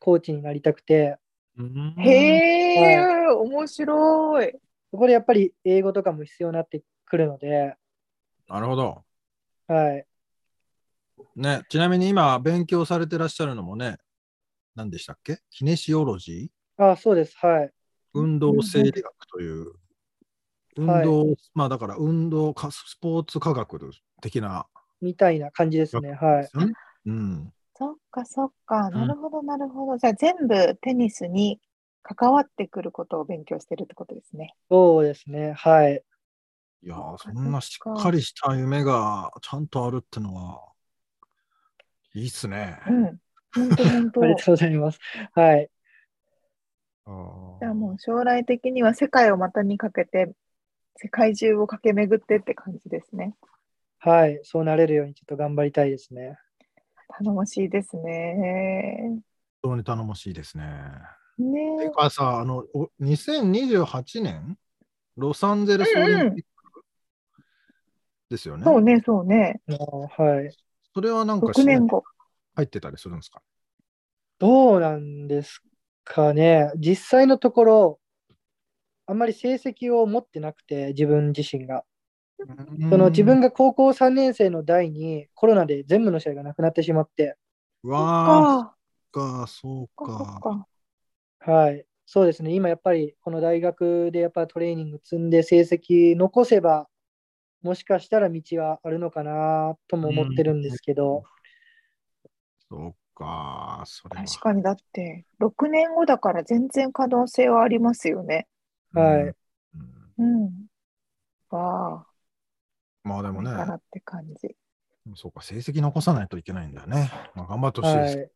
[0.00, 1.16] コーチになりたくて、
[1.56, 4.52] うんへえ、面白い。
[4.90, 7.74] そこでやっぱり英語とかも必要になってくるので、
[8.48, 9.04] なるほど。
[9.66, 10.06] はい。
[11.34, 13.98] ね、ちなみに今勉強されてらっしゃるのもね、
[14.74, 15.40] 何でしたっけ？
[15.50, 16.84] キネシオロジー？
[16.92, 17.36] あ、そうです。
[17.38, 17.70] はい。
[18.14, 19.72] 運動生理学という、
[20.76, 23.90] 運はい動、まあだから運動か、スポーツ科学
[24.20, 24.66] 的な
[25.00, 26.12] みたいな感じですね。
[26.12, 26.50] はい。
[27.06, 27.52] うん。
[27.74, 28.90] そっかそっか。
[28.90, 29.98] なるほどなるほど。
[29.98, 31.60] じゃあ全部テニスに
[32.02, 34.54] 関わってくることを勉強してるってことですね。
[34.70, 35.52] そうですね。
[35.52, 36.02] はい。
[36.82, 40.72] いやー、そんなしそっかっかりした夢がちゃんとあるってのは、
[42.16, 42.78] いいっすね。
[42.88, 43.04] うん。
[43.54, 44.22] 本当本当。
[44.22, 44.98] ありがとうございます。
[45.34, 45.70] はい。
[47.60, 50.32] じゃあもう将来的には世界を股にかけて、
[50.96, 53.34] 世界中を駆け巡ってって感じですね。
[53.98, 54.40] はい。
[54.44, 56.38] そうなれるようにちょっと頑張りたいですね。
[57.18, 59.20] 頼もしいですね。
[59.62, 60.64] 本当に頼もしいですね。
[61.38, 64.56] ねてかさ、あの、お2028年、
[65.18, 66.82] ロサンゼルスオリンピック
[68.30, 68.64] ですよね。
[68.64, 69.60] そうね、そうね。
[70.16, 70.65] はい。
[70.96, 72.04] それはなんか6年後。
[72.54, 73.42] 入ってたりするんですか？
[74.38, 75.60] どうなんです
[76.04, 76.72] かね。
[76.74, 78.00] 実際のところ、
[79.04, 81.84] あんまり成績を持ってなくて、自分自身が。
[82.88, 83.48] その自分が。
[83.48, 87.36] が高校3年生の代にコロナで全部の試合がなくなってしまって、
[87.84, 88.72] うわ
[89.12, 90.66] か、ー、か、そっかそっか。
[91.44, 91.52] か。
[91.52, 91.84] はい。
[92.06, 92.54] そうですね。
[92.54, 96.88] 今やっぱりこの大学でやっぱトレーニング積んで成績残せば、
[97.66, 101.24] もしかしたら道はあるのかなとも思ってるんですけど、
[102.68, 104.24] そうか、それは。
[104.24, 108.48] 確かにだって、6年後だから全然可能性はありますよね。
[108.94, 109.36] はい
[109.74, 110.66] うんうん。
[111.50, 112.06] わあ、
[113.04, 114.56] まあでもねからって感じ。
[115.16, 117.12] そうか、成績残さないといけないんだよね。
[117.34, 118.20] まあ、頑張ってほしいです。
[118.20, 118.30] はい。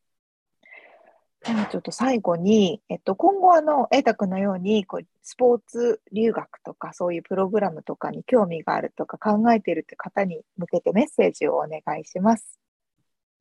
[1.45, 12.61] でもちょっと最後に、えっと、今後、あの、瑛太君のように、こう、スポーツ留学とか、そういうプログラムとかに興味があるとか考えているって方に向けてメッセージをお願いします。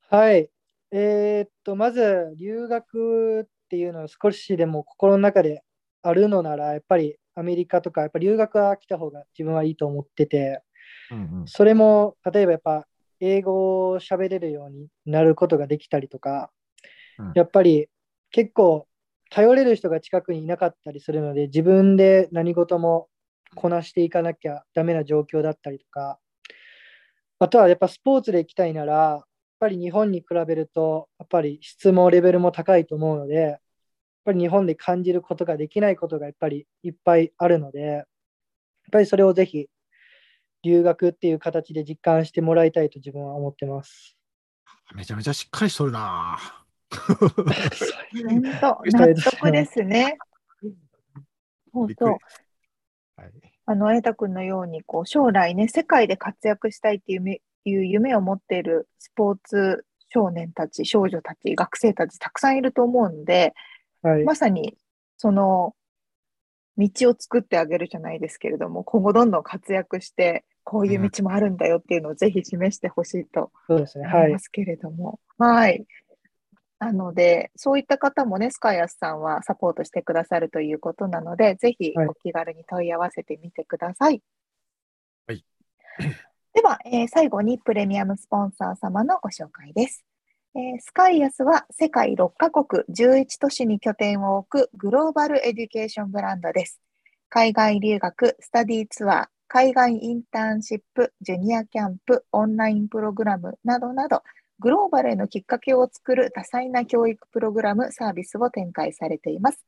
[0.09, 0.49] はい。
[0.91, 5.63] えーっと、まず、留学っていうのは少しでも心の中で
[6.01, 10.63] あるのなら、やっぱりアメリカとか、やっぱり留学は来た方が自分はいいと思ってて、
[11.11, 12.87] うんそれも、例えばやっぱ、
[13.19, 16.60] 英語を喋れるようになることができたりとかうん、
[17.35, 17.87] やっぱり
[18.31, 18.87] 結構
[19.29, 23.07] 頼れる人が近くにいなかったりするので、自分で何事も
[23.55, 26.19] こなしていかなきゃダメな状況だったりとか、
[27.39, 29.23] あとはやっぱスポーツで行きたいなら、やっ
[29.59, 33.59] ぱり日本に比べると、やっぱり質もレベルも高いと思うので、やっ
[34.25, 38.05] ぱり日本で感じることができないことがやっぱりいっぱいあるので、やっ
[38.91, 39.67] ぱりそれをぜひ
[40.63, 44.17] 留学っていう形で実感してもらいたいと自分は思ってます。
[44.93, 46.60] めちゃめちゃしっかりしとるな
[46.91, 50.17] 本当、納得ですね。
[51.73, 52.17] そうびっくりそう。
[53.15, 53.31] はい。
[53.65, 63.53] あの、瑛太君のように、こう、将来ね、世界で活躍したいっていう夢いう夢を持っているスポーツ少年たち、少女たち、学生たち、たくさんいると思うんで、
[64.01, 64.23] はい。
[64.23, 64.77] まさに、
[65.17, 65.75] その、
[66.77, 74.05] 道を作ってあげるじゃないですけれども、今後どんどん活躍して、こういう道もあるんだよっていうのをぜひ示してほしいとそうですね。
[74.05, 74.39] はい思いま。
[74.39, 75.19] すけれども。
[75.37, 75.85] はい。
[76.81, 84.19] なので、そういった方もね、スカイアスさんはサポートしてくださるということなので、ぜひはいお気軽に問い合わせてみてください。
[85.27, 85.45] はい。
[86.53, 90.03] では、えー最後にプレミアムスポンサー様のご紹介です。
[90.55, 96.81] えースカイアスは世界6カ国11都市に拠点を置くグローバルエデュケーションブランドです。
[97.29, 104.23] 海外留学、スタディツアー、海外インターンシップ、ジュニアキャンプ、オンラインプログラムなどなど、
[104.61, 109.65] グローバルへのきっかけを作る多彩な教育プログラム、サービスを展開されています。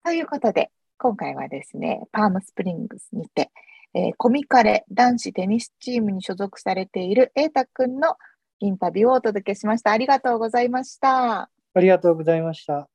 [0.04, 3.52] ということで、今回はですね、パームスプリングスにて、
[3.94, 8.18] えーコミカレ男子テニスチームに所属されている瑛太くんの
[8.64, 9.92] インタビューをお届けしました。
[9.92, 11.50] ありがとうございました。
[11.74, 12.78] ありがとうございました。
[12.78, 12.88] あ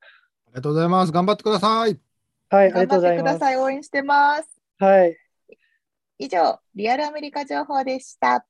[0.47, 1.11] りがとうございます。
[1.11, 1.99] 頑張ってください。
[2.49, 3.37] はい、ありが頑張ってとうございます。
[3.37, 3.57] ください。
[3.57, 4.49] 応援してます。
[4.79, 5.15] はい。
[6.17, 8.47] 以上、リアルアメリカ情報でした。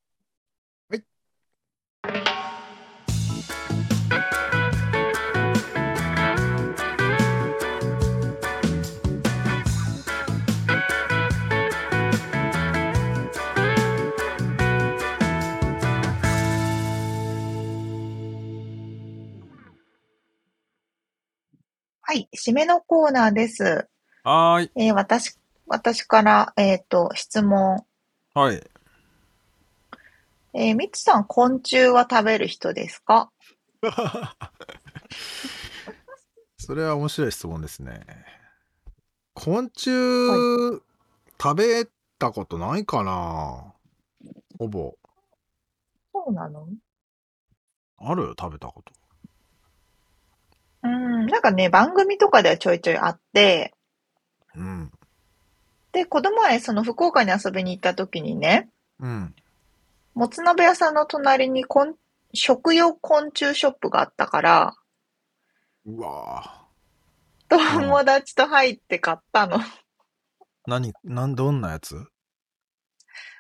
[22.10, 23.88] はい、締めのコーナーです。
[24.24, 24.72] はーい。
[24.76, 25.38] えー私、
[25.68, 27.86] 私から、えっ、と、質問。
[28.34, 28.68] はい。
[30.55, 33.32] えー、みつさん、昆虫は食べる人ですか？
[36.57, 38.01] それは面白い質問ですね。
[39.36, 39.91] 昆虫、
[41.39, 41.86] 食べ
[42.18, 43.72] たことないかな？
[44.57, 44.97] ほぼ。
[46.12, 46.68] そうなの？
[47.99, 48.91] あるよ、食べたこと。
[50.84, 53.73] うん、なんかね、番組とかではちょいちょいあって、
[54.55, 54.91] うん。
[55.91, 58.69] で、この前、その福岡に遊びに行った時にね、
[58.99, 59.36] うん。
[60.13, 61.95] もつ鍋屋さんの隣に昆
[62.34, 64.75] 食用昆虫ショップがあったから、
[65.86, 66.65] うわ
[67.49, 69.57] 友達と入って買ったの。
[69.57, 69.61] ぁ。
[70.67, 71.95] 何、なん、どんなやつ？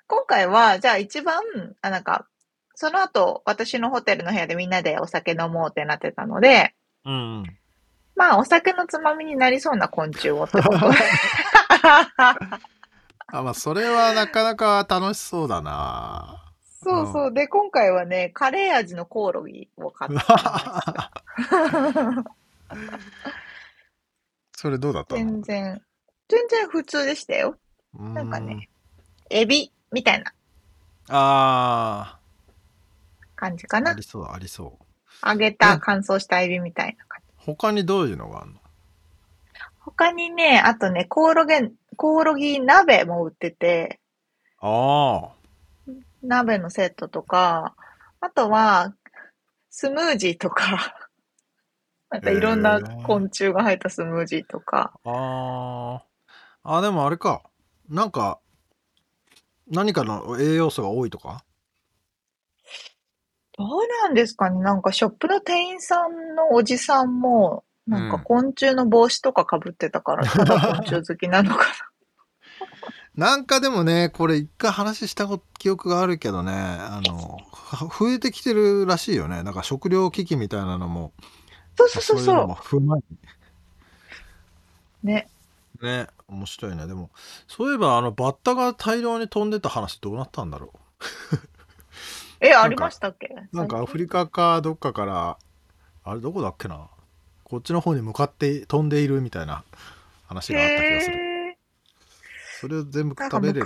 [0.07, 1.43] 今回は、じゃあ一番、
[1.81, 2.27] あ、なんか、
[2.73, 6.73] その後、私のホテルの部屋でみんなでお酒飲もうってなってたので、
[7.05, 7.43] うん。
[8.15, 10.91] まあ、お酒のつまみになりそうな昆虫をってこと。
[13.27, 16.43] あ、まあ、それはなかなか楽しそうだな
[16.83, 17.33] そうそう。
[17.33, 21.11] で、今回はね、カレー味のコオロギを買った。
[24.55, 25.21] それどうだったの？
[25.21, 25.81] 全然、
[26.27, 27.57] 全然普通でしたよ。
[27.93, 28.69] なんかね。
[29.29, 30.33] エビみたいな
[31.09, 32.19] ああ、あ
[33.35, 34.03] 感じかなり。
[34.03, 34.85] そう、ありそう。
[35.25, 37.33] 揚げた、乾燥したエビみたいな感じ。
[37.37, 38.59] 他にどういうのがあるの？
[39.79, 41.55] 他にね、あとね、コオロギ、
[41.95, 43.99] コオロギ鍋も売ってて、
[44.61, 45.29] あ
[46.21, 47.75] 鍋のセットとか、
[48.21, 48.93] あとは、
[49.69, 50.95] スムージーとか、
[52.11, 55.09] なんかいろんな昆虫が入ったスムージーとか、あ。
[55.09, 56.03] あ
[56.63, 56.77] あ。
[56.77, 57.43] あ、でもあれか。
[57.87, 58.39] なんか、
[59.67, 61.43] 何かの栄養素が多いとか？
[63.59, 63.67] どう
[64.03, 71.65] なんですかねなんかショップの店員さんのおじさんも、なんか昆虫の帽子とか被ってたから、ただ昆虫好きなのか
[73.15, 79.43] な んかでもね、これ一回話したこ記憶があるけどね、あの、は増えてきてるらしいよね。
[79.43, 81.11] なんか食料危機みたいなのも、
[81.77, 81.85] な。
[81.85, 83.03] そうそうそういうのもそ踏まう。
[85.03, 85.27] ね。
[85.83, 86.87] えね、面白いね。
[86.87, 87.09] でも、
[87.45, 90.71] そういえばあのバッタが大量に飛んでた話どうなったんだろ
[92.41, 93.27] え、かありましたっけ？
[93.27, 93.55] う。
[93.55, 95.37] なんかアフリカかどっかから、
[96.03, 96.89] あれどこだっけな？
[97.43, 99.63] こっちの方に向かって飛んでいるみたいな
[100.27, 101.17] 話があった気がする。
[101.17, 101.57] へ
[102.61, 103.65] それを全部食べれる。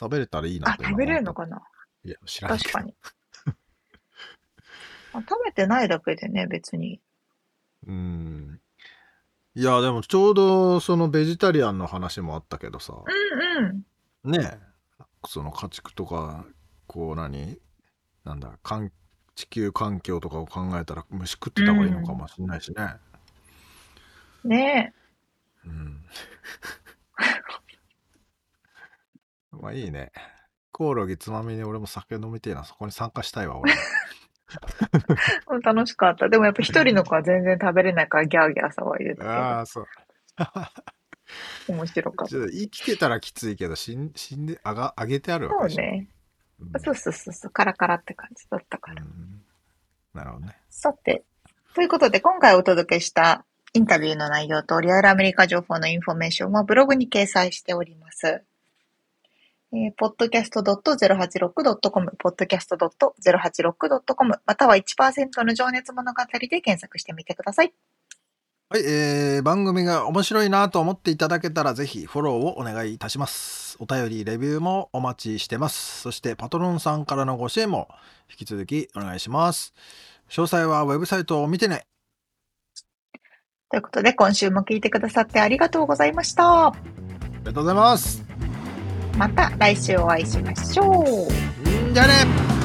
[0.00, 1.62] 食べれたらいいなあ、って食べれるのかかな？
[2.04, 2.80] いや、知らない確か。
[2.82, 2.94] に。
[5.12, 7.00] あ食べてないだけでね、別に。
[7.86, 8.60] うん。
[9.54, 13.64] いや、でもちょうどそのベジタリアンの話もあったけどさ、うん
[14.24, 14.30] うん。
[14.30, 14.58] ねえ、
[15.26, 16.44] その家畜とか、
[16.86, 17.58] こう何？
[18.26, 18.92] なんだ、環
[19.36, 22.96] 地球環境とかを考えたら虫食ってた方がいいのかもしれないしね。
[24.44, 24.92] ね
[25.64, 26.04] うん。
[29.62, 30.10] まあいいね。
[30.72, 32.64] コオロギつまみに俺も酒飲みてえな。
[32.64, 33.72] そこに参加したいわ、俺。
[35.62, 36.28] 楽しかった。
[36.28, 39.86] でもやっぱ一人の子は全然食べれないからギャーギャー騒いでたああ、そう。
[41.68, 45.74] 面白かった生きてたらきついけど、死ん死んで、あが、あげてあるわけ。
[45.74, 46.08] そうね。
[46.60, 49.02] うんそうそうそうそう、カラカラって感じだったから。
[49.02, 49.36] うん
[50.16, 50.56] なるほどね。
[50.70, 51.22] さて、
[51.74, 53.44] ということで今回お届けした
[53.74, 58.42] インタビューの内容とリアルアメリカ情報のインフォメーションはブログに掲載しております。
[59.72, 67.74] えー、podcast.086.com、podcast.086.com、または1%の情熱物語で検索してみてください。
[68.68, 73.76] はい、えー、番組が面白いなと思っていただけたらぜひフォローをお願いいたします。
[73.78, 76.00] お便り、レビューもお待ちしてます。
[76.00, 77.86] そしてパトロンさんからのご支援も
[78.28, 79.72] 引き続きお願いします。
[80.28, 81.86] 詳細はウェブサイトを見てね。
[83.70, 86.66] ということで今週も聞いてくださってありがとうございました。
[86.66, 88.24] ありがとうございます。
[89.16, 91.90] また来週お会いしましょう。
[91.90, 92.55] んじゃあね